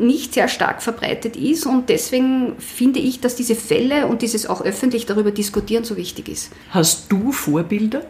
nicht 0.00 0.34
sehr 0.34 0.48
stark 0.48 0.82
verbreitet 0.82 1.36
ist 1.36 1.66
und 1.66 1.88
deswegen 1.88 2.54
finde 2.58 3.00
ich, 3.00 3.20
dass 3.20 3.36
diese 3.36 3.54
Fälle 3.54 4.06
und 4.06 4.22
dieses 4.22 4.46
auch 4.46 4.62
öffentlich 4.62 5.06
darüber 5.06 5.30
diskutieren 5.30 5.84
so 5.84 5.96
wichtig 5.96 6.28
ist. 6.28 6.50
Hast 6.70 7.10
du 7.10 7.32
Vorbilder? 7.32 8.02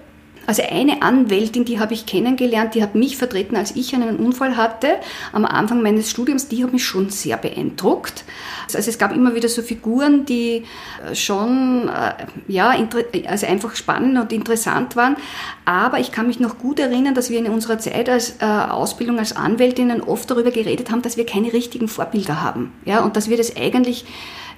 Also 0.46 0.62
eine 0.68 1.02
Anwältin, 1.02 1.64
die 1.64 1.78
habe 1.78 1.94
ich 1.94 2.06
kennengelernt, 2.06 2.74
die 2.74 2.82
hat 2.82 2.94
mich 2.94 3.16
vertreten, 3.16 3.56
als 3.56 3.76
ich 3.76 3.94
einen 3.94 4.16
Unfall 4.16 4.56
hatte 4.56 4.96
am 5.32 5.44
Anfang 5.44 5.82
meines 5.82 6.10
Studiums, 6.10 6.48
die 6.48 6.64
hat 6.64 6.72
mich 6.72 6.84
schon 6.84 7.10
sehr 7.10 7.36
beeindruckt. 7.36 8.24
Also 8.74 8.90
es 8.90 8.98
gab 8.98 9.14
immer 9.14 9.34
wieder 9.34 9.48
so 9.48 9.62
Figuren, 9.62 10.24
die 10.24 10.64
äh, 11.08 11.14
schon 11.14 11.88
äh, 11.88 12.12
ja, 12.48 12.74
also 13.26 13.46
einfach 13.46 13.76
spannend 13.76 14.18
und 14.18 14.32
interessant 14.32 14.96
waren. 14.96 15.16
Aber 15.64 16.00
ich 16.00 16.12
kann 16.12 16.26
mich 16.26 16.40
noch 16.40 16.58
gut 16.58 16.80
erinnern, 16.80 17.14
dass 17.14 17.30
wir 17.30 17.38
in 17.38 17.46
unserer 17.46 17.78
Zeit 17.78 18.08
als 18.08 18.36
äh, 18.40 18.44
Ausbildung 18.44 19.18
als 19.18 19.36
Anwältinnen 19.36 20.00
oft 20.00 20.30
darüber 20.30 20.50
geredet 20.50 20.90
haben, 20.90 21.02
dass 21.02 21.16
wir 21.16 21.26
keine 21.26 21.52
richtigen 21.52 21.88
Vorbilder 21.88 22.42
haben. 22.42 22.72
Ja, 22.84 23.00
und 23.04 23.16
dass 23.16 23.28
wir 23.28 23.36
das 23.36 23.56
eigentlich 23.56 24.04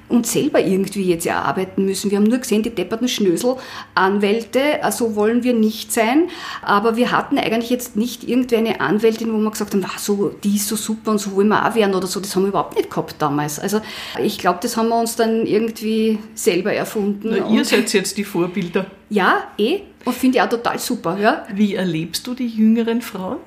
uns 0.09 0.33
selber 0.33 0.61
irgendwie 0.61 1.05
jetzt 1.05 1.27
erarbeiten 1.27 1.85
müssen. 1.85 2.11
Wir 2.11 2.19
haben 2.19 2.25
nur 2.25 2.39
gesehen, 2.39 2.63
die 2.63 2.71
depperten 2.71 3.09
Schnösel-Anwälte, 3.09 4.59
so 4.59 4.83
also 4.83 5.17
wollen 5.17 5.43
wir 5.43 5.55
nicht 5.55 5.93
sein. 5.93 6.29
Aber 6.63 6.97
wir 6.97 7.11
hatten 7.11 7.39
eigentlich 7.39 7.71
jetzt 7.71 7.97
nicht 7.97 8.29
irgendwie 8.29 8.57
eine 8.57 8.81
Anwältin, 8.81 9.33
wo 9.33 9.39
wir 9.39 9.51
gesagt 9.51 9.75
haben, 9.75 9.85
so, 9.99 10.35
die 10.45 10.57
ist 10.57 10.69
so 10.69 10.77
super 10.77 11.13
und 11.13 11.19
so 11.19 11.35
wollen 11.35 11.49
wir 11.49 11.67
auch 11.67 11.75
werden 11.75 11.95
oder 11.95 12.07
so. 12.07 12.21
Das 12.21 12.35
haben 12.37 12.43
wir 12.43 12.49
überhaupt 12.49 12.77
nicht 12.77 12.91
gehabt 12.91 13.17
damals. 13.19 13.59
Also 13.59 13.81
ich 14.23 14.39
glaube, 14.39 14.59
das 14.63 14.77
haben 14.77 14.89
wir 14.89 15.01
uns 15.01 15.17
dann 15.17 15.47
irgendwie 15.47 16.19
selber 16.35 16.73
erfunden. 16.73 17.29
Na, 17.31 17.49
ihr 17.49 17.65
seid 17.65 17.93
jetzt 17.93 18.17
die 18.19 18.25
Vorbilder. 18.25 18.87
Ja, 19.09 19.45
eh. 19.59 19.81
Und 20.05 20.15
finde 20.15 20.39
ich 20.39 20.43
auch 20.43 20.49
total 20.49 20.79
super. 20.79 21.19
Ja. 21.19 21.47
Wie 21.55 21.75
erlebst 21.75 22.27
du 22.27 22.35
die 22.35 22.49
jüngeren 22.49 23.03
Frauen? 23.03 23.39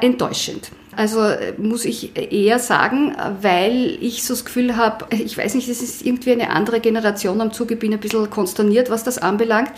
Enttäuschend. 0.00 0.70
Also 0.96 1.20
äh, 1.22 1.54
muss 1.58 1.84
ich 1.84 2.16
eher 2.16 2.58
sagen, 2.58 3.14
weil 3.40 3.98
ich 4.00 4.24
so 4.24 4.34
das 4.34 4.44
Gefühl 4.44 4.76
habe, 4.76 5.06
ich 5.10 5.36
weiß 5.36 5.54
nicht, 5.54 5.68
es 5.68 5.82
ist 5.82 6.04
irgendwie 6.04 6.32
eine 6.32 6.50
andere 6.50 6.80
Generation 6.80 7.40
am 7.40 7.52
Zug, 7.52 7.70
ich 7.70 7.78
bin 7.78 7.92
ein 7.92 8.00
bisschen 8.00 8.28
konsterniert, 8.30 8.90
was 8.90 9.04
das 9.04 9.18
anbelangt, 9.18 9.72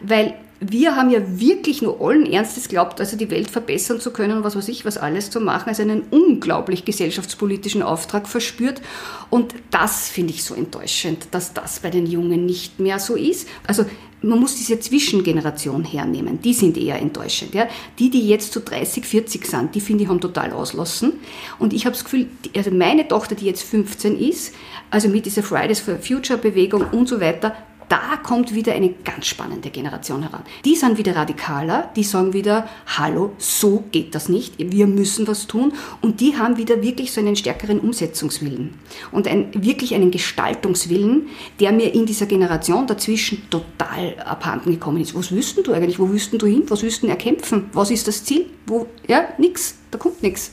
weil 0.00 0.34
wir 0.60 0.96
haben 0.96 1.10
ja 1.10 1.20
wirklich 1.38 1.82
nur 1.82 2.00
allen 2.00 2.24
Ernstes 2.24 2.68
glaubt, 2.68 2.98
also 2.98 3.16
die 3.16 3.30
Welt 3.30 3.50
verbessern 3.50 4.00
zu 4.00 4.10
können 4.10 4.38
und 4.38 4.44
was 4.44 4.56
weiß 4.56 4.68
ich, 4.68 4.86
was 4.86 4.96
alles 4.96 5.30
zu 5.30 5.40
machen, 5.40 5.68
also 5.68 5.82
einen 5.82 6.02
unglaublich 6.10 6.84
gesellschaftspolitischen 6.86 7.82
Auftrag 7.82 8.26
verspürt. 8.26 8.80
Und 9.28 9.54
das 9.70 10.08
finde 10.08 10.32
ich 10.32 10.44
so 10.44 10.54
enttäuschend, 10.54 11.28
dass 11.32 11.52
das 11.52 11.80
bei 11.80 11.90
den 11.90 12.06
Jungen 12.06 12.46
nicht 12.46 12.80
mehr 12.80 12.98
so 12.98 13.16
ist. 13.16 13.48
Also 13.66 13.84
man 14.26 14.40
muss 14.40 14.56
diese 14.56 14.78
Zwischengeneration 14.78 15.84
hernehmen, 15.84 16.40
die 16.40 16.52
sind 16.52 16.76
eher 16.76 17.00
enttäuschend. 17.00 17.54
Ja? 17.54 17.68
Die, 17.98 18.10
die 18.10 18.26
jetzt 18.28 18.52
zu 18.52 18.60
30, 18.60 19.04
40 19.04 19.46
sind, 19.46 19.74
die 19.74 19.80
finde 19.80 20.04
ich 20.04 20.08
haben 20.08 20.20
total 20.20 20.52
auslassen. 20.52 21.14
Und 21.58 21.72
ich 21.72 21.86
habe 21.86 21.94
das 21.94 22.04
Gefühl, 22.04 22.26
also 22.54 22.70
meine 22.70 23.08
Tochter, 23.08 23.34
die 23.34 23.46
jetzt 23.46 23.62
15 23.62 24.18
ist, 24.18 24.54
also 24.90 25.08
mit 25.08 25.26
dieser 25.26 25.42
Fridays 25.42 25.80
for 25.80 25.96
Future 25.96 26.38
Bewegung 26.38 26.84
und 26.92 27.08
so 27.08 27.20
weiter, 27.20 27.56
da 27.88 28.16
kommt 28.22 28.54
wieder 28.54 28.72
eine 28.72 28.90
ganz 29.04 29.26
spannende 29.26 29.70
Generation 29.70 30.22
heran. 30.22 30.42
Die 30.64 30.74
sind 30.74 30.98
wieder 30.98 31.14
radikaler, 31.14 31.90
die 31.94 32.02
sagen 32.02 32.32
wieder, 32.32 32.68
hallo, 32.86 33.32
so 33.38 33.84
geht 33.92 34.14
das 34.14 34.28
nicht, 34.28 34.54
wir 34.58 34.86
müssen 34.86 35.26
was 35.28 35.46
tun. 35.46 35.72
Und 36.00 36.20
die 36.20 36.36
haben 36.36 36.56
wieder 36.56 36.82
wirklich 36.82 37.12
so 37.12 37.20
einen 37.20 37.36
stärkeren 37.36 37.80
Umsetzungswillen 37.80 38.74
und 39.12 39.28
ein, 39.28 39.50
wirklich 39.54 39.94
einen 39.94 40.10
Gestaltungswillen, 40.10 41.28
der 41.60 41.72
mir 41.72 41.94
in 41.94 42.06
dieser 42.06 42.26
Generation 42.26 42.86
dazwischen 42.86 43.48
total 43.50 44.16
abhanden 44.24 44.70
gekommen 44.72 45.00
ist. 45.00 45.14
Was 45.14 45.30
wüssten 45.32 45.62
du 45.62 45.72
eigentlich? 45.72 45.98
Wo 45.98 46.10
wüssten 46.10 46.38
du 46.38 46.46
hin? 46.46 46.64
Was 46.68 46.82
wüssten 46.82 47.08
erkämpfen? 47.08 47.70
Was 47.72 47.90
ist 47.90 48.08
das 48.08 48.24
Ziel? 48.24 48.46
Wo, 48.66 48.86
ja, 49.06 49.28
nix, 49.38 49.76
da 49.90 49.98
kommt 49.98 50.22
nichts. 50.22 50.52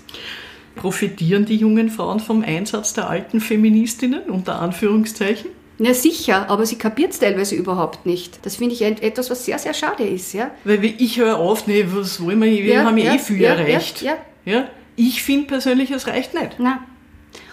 Profitieren 0.75 1.45
die 1.45 1.55
jungen 1.55 1.89
Frauen 1.89 2.19
vom 2.19 2.43
Einsatz 2.43 2.93
der 2.93 3.09
alten 3.09 3.39
Feministinnen 3.39 4.23
unter 4.29 4.59
Anführungszeichen? 4.59 5.51
Ja, 5.79 5.93
sicher, 5.93 6.49
aber 6.49 6.65
sie 6.65 6.77
kapiert 6.77 7.13
es 7.13 7.19
teilweise 7.19 7.55
überhaupt 7.55 8.05
nicht. 8.05 8.45
Das 8.45 8.57
finde 8.57 8.75
ich 8.75 8.81
etwas, 8.83 9.29
was 9.29 9.45
sehr, 9.45 9.57
sehr 9.57 9.73
schade 9.73 10.03
ist. 10.03 10.33
Ja? 10.33 10.51
Weil 10.63 10.83
ich 10.85 11.17
höre 11.17 11.39
oft, 11.39 11.67
nee, 11.67 11.85
was 11.87 12.23
wollen 12.23 12.41
wir, 12.41 12.51
wir 12.51 12.73
ja, 12.73 12.83
haben 12.83 12.97
ja, 12.97 13.15
eh 13.15 13.19
viel 13.19 13.41
ja, 13.41 13.55
erreicht. 13.55 14.01
Ja, 14.01 14.17
ja. 14.45 14.67
Ich 14.95 15.23
finde 15.23 15.47
persönlich, 15.47 15.89
es 15.89 16.05
reicht 16.05 16.33
nicht. 16.35 16.59
Nein. 16.59 16.77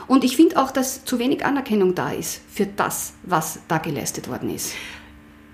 Und 0.07 0.25
ich 0.25 0.37
finde 0.37 0.61
auch, 0.61 0.71
dass 0.71 1.05
zu 1.05 1.19
wenig 1.19 1.45
Anerkennung 1.45 1.95
da 1.95 2.11
ist 2.11 2.41
für 2.53 2.67
das, 2.67 3.15
was 3.23 3.61
da 3.69 3.79
geleistet 3.79 4.29
worden 4.29 4.55
ist. 4.55 4.75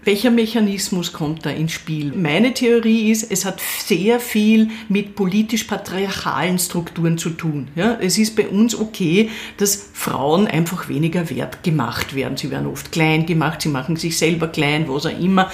Welcher 0.07 0.31
Mechanismus 0.31 1.13
kommt 1.13 1.45
da 1.45 1.51
ins 1.51 1.73
Spiel? 1.73 2.13
Meine 2.15 2.55
Theorie 2.55 3.11
ist, 3.11 3.29
es 3.33 3.45
hat 3.45 3.61
sehr 3.81 4.21
viel 4.21 4.71
mit 4.89 5.17
politisch-patriarchalen 5.17 6.61
Strukturen 6.61 7.19
zu 7.19 7.31
tun. 7.31 7.67
Ja, 7.75 7.99
es 8.01 8.17
ist 8.17 8.37
bei 8.37 8.47
uns 8.47 8.79
okay, 8.79 9.31
dass 9.57 9.91
Frauen 9.95 10.47
einfach 10.47 10.89
weniger 10.89 11.29
wert 11.29 11.65
gemacht 11.65 12.15
werden. 12.15 12.37
Sie 12.37 12.53
werden 12.53 12.69
oft 12.69 12.93
klein 12.93 13.27
gemacht, 13.27 13.63
sie 13.63 13.69
machen 13.69 13.97
sich 13.97 14.17
selber 14.17 14.47
klein, 14.47 14.85
was 14.89 15.07
auch 15.07 15.21
immer. 15.21 15.51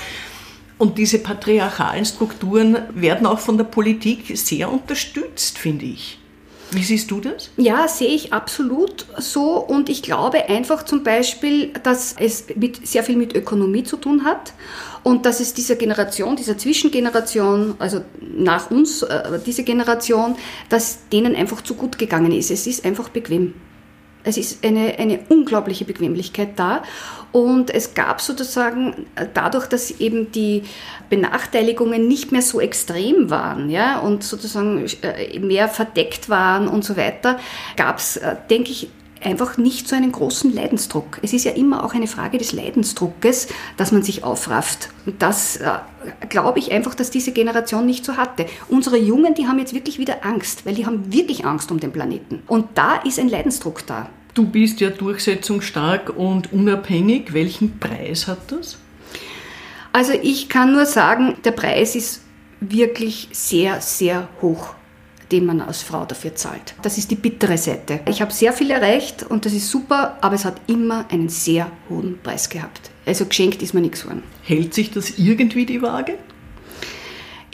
Und 0.76 0.98
diese 0.98 1.20
patriarchalen 1.20 2.04
Strukturen 2.04 2.76
werden 2.94 3.26
auch 3.26 3.38
von 3.38 3.56
der 3.56 3.64
Politik 3.64 4.36
sehr 4.36 4.70
unterstützt, 4.70 5.56
finde 5.56 5.86
ich. 5.86 6.18
Wie 6.72 6.82
siehst 6.82 7.11
du 7.11 7.20
das? 7.20 7.50
Ja, 7.58 7.87
sehe 7.87 8.08
ich 8.08 8.32
absolut 8.32 9.06
so. 9.18 9.58
Und 9.58 9.90
ich 9.90 10.02
glaube 10.02 10.48
einfach 10.48 10.85
zum 10.85 11.02
Beispiel, 11.04 11.68
dass 11.82 12.14
es 12.18 12.46
mit, 12.56 12.87
sehr 12.87 13.04
viel 13.04 13.16
mit 13.16 13.35
Ökonomie 13.37 13.85
zu 13.85 13.98
tun 13.98 14.24
hat 14.24 14.54
und 15.02 15.26
dass 15.26 15.40
es 15.40 15.52
dieser 15.52 15.76
Generation, 15.76 16.35
dieser 16.35 16.56
Zwischengeneration, 16.56 17.74
also 17.78 18.02
nach 18.20 18.70
uns, 18.70 19.02
äh, 19.02 19.38
diese 19.44 19.64
Generation, 19.64 20.37
dass 20.70 21.08
denen 21.11 21.37
einfach 21.37 21.61
zu 21.61 21.74
gut 21.74 21.98
gegangen 21.98 22.32
ist. 22.32 22.50
Es 22.50 22.66
ist 22.66 22.87
einfach 22.87 23.11
bequem. 23.11 23.52
Es 24.24 24.38
ist 24.38 24.64
eine, 24.64 24.98
eine 24.98 25.20
unglaubliche 25.28 25.85
Bequemlichkeit 25.85 26.58
da. 26.58 26.85
Und 27.33 27.75
es 27.75 27.95
gab 27.95 28.21
sozusagen 28.21 29.07
dadurch, 29.35 29.66
dass 29.66 29.90
eben 29.90 30.31
die 30.33 30.64
Benachteiligungen 31.09 32.07
nicht 32.07 32.31
mehr 32.31 32.42
so 32.42 32.61
extrem 32.61 33.31
waren 33.31 33.71
ja, 33.71 33.99
und 33.99 34.23
sozusagen 34.23 34.87
äh, 35.03 35.38
mehr 35.38 35.68
verdeckt 35.68 36.29
waren 36.29 36.68
und 36.68 36.85
so 36.85 36.97
weiter, 36.97 37.38
gab 37.77 37.99
es, 37.99 38.18
äh, 38.18 38.37
denke 38.51 38.71
ich, 38.71 38.88
einfach 39.25 39.57
nicht 39.57 39.88
so 39.88 39.97
einen 39.97 40.12
großen 40.12 40.53
Leidensdruck. 40.53 41.18
Es 41.23 41.33
ist 41.33 41.45
ja 41.45 41.53
immer 41.53 41.85
auch 41.85 41.95
eine 41.95 42.07
Frage 42.07 42.38
des 42.38 42.53
Leidensdruckes, 42.53 43.49
dass 43.77 43.92
man 43.92 44.03
sich 44.03 44.25
aufrafft. 44.25 44.88
Und 45.07 45.23
das 45.23 45.57
äh, 45.57 45.71
glaube 46.29 46.59
ich 46.59 46.73
einfach, 46.73 46.95
dass 46.95 47.11
diese 47.11 47.33
Generation 47.33 47.87
nicht 47.87 48.05
so 48.05 48.16
hatte. 48.16 48.47
Unsere 48.68 48.99
Jungen, 48.99 49.35
die 49.35 49.47
haben 49.47 49.59
jetzt 49.59 49.75
wirklich 49.75 49.99
wieder 49.99 50.25
Angst, 50.25 50.66
weil 50.66 50.75
die 50.75 50.87
haben 50.87 51.12
wirklich 51.12 51.45
Angst 51.45 51.71
um 51.71 51.81
den 51.81 51.92
Planeten. 51.92 52.42
Und 52.47 52.66
da 52.75 52.97
ist 52.97 53.18
ein 53.18 53.29
Leidensdruck 53.29 53.87
da. 53.87 54.09
Du 54.35 54.47
bist 54.47 54.81
ja 54.81 54.90
durchsetzungsstark 54.90 56.16
und 56.16 56.53
unabhängig. 56.53 57.35
Welchen 57.35 57.79
Preis 57.79 58.27
hat 58.27 58.51
das? 58.51 58.79
Also 59.92 60.12
ich 60.23 60.49
kann 60.49 60.73
nur 60.73 60.87
sagen, 60.87 61.37
der 61.45 61.51
Preis 61.53 61.95
ist 61.95 62.23
wirklich 62.61 63.29
sehr, 63.33 63.81
sehr 63.81 64.29
hoch 64.40 64.75
den 65.33 65.47
man 65.47 65.61
als 65.62 65.83
Frau 65.83 66.05
dafür 66.05 66.35
zahlt. 66.35 66.75
Das 66.83 66.99
ist 66.99 67.11
die 67.11 67.16
bittere 67.16 67.57
Seite. 67.57 68.01
Ich 68.09 68.21
habe 68.21 68.33
sehr 68.33 68.53
viel 68.53 68.71
erreicht 68.71 69.25
und 69.25 69.47
das 69.47 69.55
ist 69.55 69.71
super, 69.71 70.18
aber 70.21 70.35
es 70.35 70.45
hat 70.45 70.61
immer 70.66 71.07
einen 71.11 71.31
sehr 71.31 71.71
hohen 71.88 72.18
Preis 72.23 72.49
gehabt. 72.49 72.90
Also 73.07 73.25
geschenkt 73.25 73.62
ist 73.62 73.73
mir 73.73 73.81
nichts 73.81 74.03
geworden. 74.03 74.23
Hält 74.42 74.75
sich 74.75 74.90
das 74.90 75.18
irgendwie 75.18 75.66
die 75.66 75.81
Waage? 75.83 76.18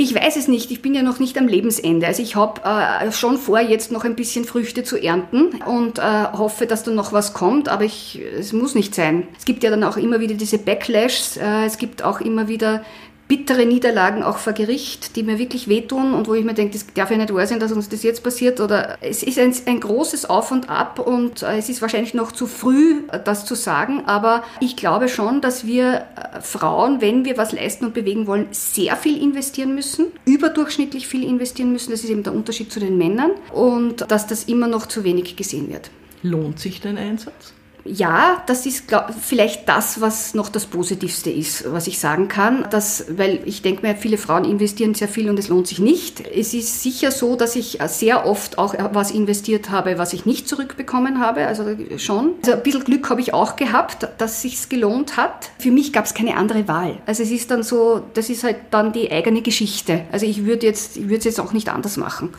Ich 0.01 0.15
weiß 0.15 0.37
es 0.37 0.47
nicht, 0.47 0.71
ich 0.71 0.81
bin 0.81 0.95
ja 0.95 1.03
noch 1.03 1.19
nicht 1.19 1.37
am 1.39 1.49
Lebensende. 1.49 2.07
Also 2.07 2.23
ich 2.23 2.37
habe 2.37 2.61
äh, 2.63 3.11
schon 3.11 3.37
vor, 3.37 3.59
jetzt 3.59 3.91
noch 3.91 4.05
ein 4.05 4.15
bisschen 4.15 4.45
Früchte 4.45 4.85
zu 4.85 4.97
ernten 4.97 5.61
und 5.67 5.99
äh, 5.99 6.03
hoffe, 6.03 6.67
dass 6.67 6.85
da 6.85 6.93
noch 6.93 7.13
was 7.13 7.33
kommt, 7.33 7.69
aber 7.69 7.83
ich, 7.83 8.21
es 8.39 8.53
muss 8.53 8.77
nicht 8.77 8.95
sein. 8.95 9.27
Es 9.37 9.45
gibt 9.45 9.65
ja 9.65 9.71
dann 9.71 9.83
auch 9.83 9.97
immer 9.97 10.21
wieder 10.21 10.35
diese 10.35 10.59
Backlashs, 10.59 11.37
äh, 11.37 11.65
es 11.65 11.79
gibt 11.79 12.05
auch 12.05 12.21
immer 12.21 12.47
wieder 12.47 12.85
bittere 13.29 13.67
Niederlagen 13.67 14.23
auch 14.23 14.39
vor 14.39 14.55
Gericht, 14.55 15.15
die 15.15 15.23
mir 15.23 15.39
wirklich 15.39 15.69
wehtun 15.69 16.15
und 16.15 16.27
wo 16.27 16.35
ich 16.35 16.45
mir 16.45 16.55
denke, 16.55 16.73
das 16.73 16.87
darf 16.95 17.11
ja 17.11 17.19
nicht 17.19 17.33
wahr 17.33 17.47
sein, 17.47 17.61
dass 17.61 17.73
uns 17.73 17.91
das 17.91 18.03
jetzt 18.03 18.23
passiert. 18.23 18.59
Oder 18.59 18.97
es 19.03 19.23
ist 19.23 19.39
ein, 19.39 19.55
ein 19.67 19.81
großes 19.81 20.29
Auf 20.31 20.51
und 20.51 20.71
Ab 20.71 20.99
und 20.99 21.43
äh, 21.43 21.59
es 21.59 21.69
ist 21.69 21.83
wahrscheinlich 21.83 22.15
noch 22.15 22.33
zu 22.33 22.47
früh, 22.47 23.03
das 23.25 23.45
zu 23.45 23.55
sagen. 23.55 24.05
Aber 24.07 24.43
ich 24.61 24.77
glaube 24.77 25.09
schon, 25.09 25.43
dass 25.43 25.67
wir 25.67 26.07
äh, 26.17 26.41
Frauen, 26.41 27.03
wenn 27.03 27.27
wir 27.27 27.37
was 27.37 27.53
leisten 27.53 27.85
und 27.85 27.95
bewegen 27.95 28.27
wollen, 28.27 28.49
sehr 28.51 28.97
viel 28.97 29.23
investieren 29.23 29.75
müssen, 29.75 30.07
überdurchschnittlich 30.25 31.07
viel 31.07 31.23
investieren 31.23 31.71
müssen. 31.71 31.91
Das 31.91 32.03
ist 32.03 32.11
eben 32.11 32.23
der 32.23 32.33
Unterschied 32.33 32.73
zu 32.73 32.81
den 32.81 32.97
Männern 32.97 33.33
und 33.53 34.11
dass 34.11 34.27
das 34.27 34.45
immer 34.45 34.69
noch 34.69 34.87
zu 34.87 35.05
wenig 35.05 35.37
gesehen 35.37 35.69
wird. 35.69 35.91
Lohnt 36.23 36.59
sich 36.59 36.81
dein 36.81 36.97
Einsatz? 36.97 37.53
Ja, 37.91 38.43
das 38.47 38.67
ist 38.67 38.89
glaub, 38.89 39.13
vielleicht 39.21 39.69
das, 39.69 40.01
was 40.01 40.35
noch 40.35 40.49
das 40.49 40.67
Positivste 40.67 41.31
ist, 41.31 41.71
was 41.73 41.87
ich 41.87 41.99
sagen 41.99 42.29
kann. 42.29 42.67
Dass, 42.71 43.07
weil 43.17 43.41
ich 43.45 43.63
denke 43.63 43.87
mir, 43.87 43.97
viele 43.97 44.19
Frauen 44.19 44.45
investieren 44.45 44.95
sehr 44.95 45.09
viel 45.09 45.31
und 45.31 45.39
es 45.39 45.49
lohnt 45.49 45.67
sich 45.67 45.79
nicht. 45.79 46.21
Es 46.21 46.55
ist 46.55 46.83
sicher 46.83 47.11
so, 47.11 47.37
dass 47.37 47.57
ich 47.57 47.79
sehr 47.87 48.27
oft 48.27 48.59
auch 48.59 48.75
was 48.93 49.11
investiert 49.11 49.71
habe, 49.71 49.99
was 49.99 50.13
ich 50.13 50.27
nicht 50.27 50.49
zurückbekommen 50.49 51.21
habe. 51.21 51.47
Also 51.47 51.65
schon. 51.97 52.35
Also 52.43 52.53
ein 52.53 52.63
bisschen 52.63 52.85
Glück 52.85 53.09
habe 53.11 53.21
ich 53.21 53.35
auch 53.35 53.57
gehabt, 53.57 54.09
dass 54.19 54.43
sich's 54.43 54.69
gelohnt 54.69 55.17
hat. 55.17 55.51
Für 55.59 55.71
mich 55.71 55.93
gab 55.93 56.05
es 56.05 56.15
keine 56.15 56.37
andere 56.37 56.69
Wahl. 56.69 56.99
Also 57.07 57.23
es 57.23 57.31
ist 57.31 57.51
dann 57.51 57.63
so, 57.63 58.03
das 58.15 58.31
ist 58.31 58.45
halt 58.45 58.57
dann 58.71 58.93
die 58.93 59.11
eigene 59.11 59.43
Geschichte. 59.43 60.05
Also 60.13 60.27
ich 60.27 60.45
würde 60.45 60.67
jetzt, 60.67 60.97
ich 60.97 61.05
würde 61.05 61.19
es 61.19 61.25
jetzt 61.25 61.41
auch 61.41 61.53
nicht 61.53 61.69
anders 61.69 61.97
machen. 61.97 62.31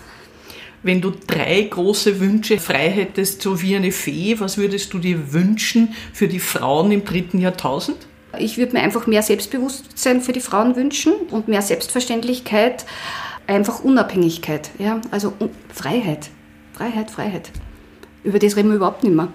Wenn 0.82 1.02
du 1.02 1.12
drei 1.12 1.62
große 1.64 2.20
Wünsche 2.20 2.58
frei 2.58 2.90
hättest, 2.90 3.42
so 3.42 3.62
wie 3.62 3.76
eine 3.76 3.92
Fee, 3.92 4.40
was 4.40 4.58
würdest 4.58 4.94
du 4.94 5.00
dir 5.00 5.34
wünschen 5.34 5.94
für 6.14 6.28
die 6.28 6.40
Frauen 6.40 6.92
im 6.92 7.04
dritten 7.04 7.40
Jahrtausend? 7.40 7.98
Ich 8.38 8.58
würde 8.58 8.74
mir 8.74 8.82
einfach 8.82 9.08
mehr 9.08 9.24
Selbstbewusstsein 9.24 10.22
für 10.22 10.32
die 10.32 10.40
Frauen 10.40 10.76
wünschen 10.76 11.14
und 11.32 11.48
mehr 11.48 11.62
Selbstverständlichkeit, 11.62 12.86
einfach 13.48 13.84
Unabhängigkeit, 13.84 14.70
ja, 14.78 15.02
also 15.12 15.34
Freiheit, 15.74 16.30
Freiheit, 16.74 17.12
Freiheit. 17.12 17.52
Über 18.24 18.40
das 18.40 18.56
reden 18.56 18.70
wir 18.70 18.76
überhaupt 18.76 19.04
nicht 19.04 19.16
mehr. 19.16 19.30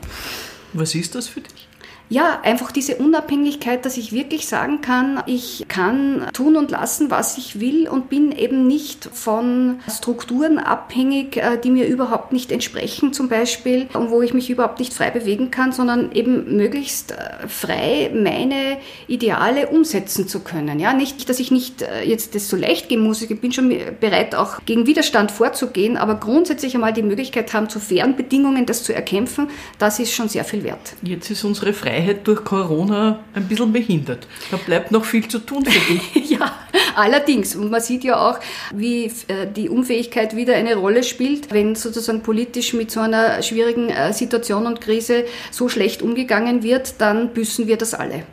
Was 0.72 0.94
ist 0.94 1.14
das 1.14 1.26
für 1.26 1.40
dich? 1.40 1.68
Ja, 2.10 2.40
einfach 2.42 2.70
diese 2.70 2.96
Unabhängigkeit, 2.96 3.86
dass 3.86 3.96
ich 3.96 4.12
wirklich 4.12 4.46
sagen 4.46 4.82
kann, 4.82 5.22
ich 5.24 5.64
kann 5.68 6.26
tun 6.34 6.56
und 6.56 6.70
lassen, 6.70 7.10
was 7.10 7.38
ich 7.38 7.60
will 7.60 7.88
und 7.88 8.10
bin 8.10 8.30
eben 8.30 8.66
nicht 8.66 9.08
von 9.10 9.80
Strukturen 9.90 10.58
abhängig, 10.58 11.38
äh, 11.38 11.56
die 11.56 11.70
mir 11.70 11.86
überhaupt 11.86 12.32
nicht 12.32 12.52
entsprechen 12.52 13.14
zum 13.14 13.28
Beispiel 13.28 13.88
und 13.94 14.10
wo 14.10 14.20
ich 14.20 14.34
mich 14.34 14.50
überhaupt 14.50 14.80
nicht 14.80 14.92
frei 14.92 15.10
bewegen 15.10 15.50
kann, 15.50 15.72
sondern 15.72 16.12
eben 16.12 16.56
möglichst 16.56 17.12
äh, 17.12 17.48
frei 17.48 18.10
meine 18.14 18.76
Ideale 19.06 19.68
umsetzen 19.68 20.28
zu 20.28 20.40
können. 20.40 20.78
Ja, 20.80 20.92
nicht, 20.92 21.28
dass 21.30 21.40
ich 21.40 21.50
nicht 21.50 21.80
äh, 21.80 22.02
jetzt 22.04 22.34
das 22.34 22.50
so 22.50 22.56
leicht 22.56 22.90
gehen 22.90 23.00
muss, 23.00 23.22
ich 23.22 23.40
bin 23.40 23.52
schon 23.52 23.74
bereit, 23.98 24.34
auch 24.34 24.60
gegen 24.66 24.86
Widerstand 24.86 25.30
vorzugehen, 25.30 25.96
aber 25.96 26.16
grundsätzlich 26.16 26.74
einmal 26.74 26.92
die 26.92 27.02
Möglichkeit 27.02 27.54
haben, 27.54 27.70
zu 27.70 27.80
fairen 27.80 28.14
Bedingungen 28.14 28.66
das 28.66 28.82
zu 28.84 28.94
erkämpfen, 28.94 29.48
das 29.78 29.98
ist 29.98 30.12
schon 30.12 30.28
sehr 30.28 30.44
viel 30.44 30.64
wert. 30.64 30.94
Jetzt 31.02 31.30
ist 31.30 31.44
unsere 31.44 31.72
Freiheit 31.72 31.93
Freiheit 31.94 32.26
durch 32.26 32.44
Corona 32.44 33.20
ein 33.34 33.46
bisschen 33.46 33.72
behindert. 33.72 34.26
Da 34.50 34.56
bleibt 34.56 34.90
noch 34.90 35.04
viel 35.04 35.28
zu 35.28 35.38
tun 35.38 35.64
für 35.64 35.94
dich. 35.94 36.30
ja, 36.38 36.52
allerdings. 36.96 37.54
Und 37.54 37.70
man 37.70 37.80
sieht 37.80 38.02
ja 38.02 38.16
auch, 38.16 38.40
wie 38.74 39.04
äh, 39.28 39.46
die 39.54 39.68
Unfähigkeit 39.68 40.34
wieder 40.34 40.54
eine 40.56 40.74
Rolle 40.74 41.04
spielt, 41.04 41.52
wenn 41.52 41.76
sozusagen 41.76 42.22
politisch 42.22 42.74
mit 42.74 42.90
so 42.90 43.00
einer 43.00 43.42
schwierigen 43.42 43.90
äh, 43.90 44.12
Situation 44.12 44.66
und 44.66 44.80
Krise 44.80 45.24
so 45.52 45.68
schlecht 45.68 46.02
umgegangen 46.02 46.62
wird, 46.62 47.00
dann 47.00 47.28
büßen 47.28 47.68
wir 47.68 47.76
das 47.76 47.94
alle. 47.94 48.24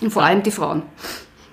Und 0.00 0.10
vor 0.10 0.22
allem 0.22 0.42
die 0.42 0.52
Frauen. 0.52 0.82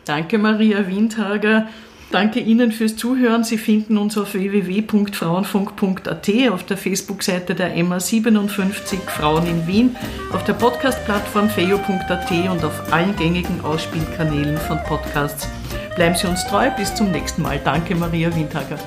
Danke, 0.05 0.37
Maria 0.37 0.87
Windhager. 0.87 1.69
Danke 2.11 2.39
Ihnen 2.39 2.71
fürs 2.73 2.97
Zuhören. 2.97 3.45
Sie 3.45 3.57
finden 3.57 3.97
uns 3.97 4.17
auf 4.17 4.33
www.frauenfunk.at, 4.33 6.29
auf 6.51 6.63
der 6.65 6.77
Facebook-Seite 6.77 7.55
der 7.55 7.77
MA57 7.77 8.99
Frauen 9.07 9.47
in 9.47 9.65
Wien, 9.65 9.95
auf 10.33 10.43
der 10.43 10.53
Podcast-Plattform 10.53 11.49
feo.at 11.49 12.31
und 12.51 12.65
auf 12.65 12.91
allen 12.91 13.15
gängigen 13.15 13.61
Ausspielkanälen 13.61 14.57
von 14.57 14.77
Podcasts. 14.83 15.47
Bleiben 15.95 16.15
Sie 16.15 16.27
uns 16.27 16.45
treu. 16.47 16.69
Bis 16.71 16.93
zum 16.93 17.11
nächsten 17.11 17.41
Mal. 17.43 17.61
Danke, 17.63 17.95
Maria 17.95 18.35
Windhager. 18.35 18.77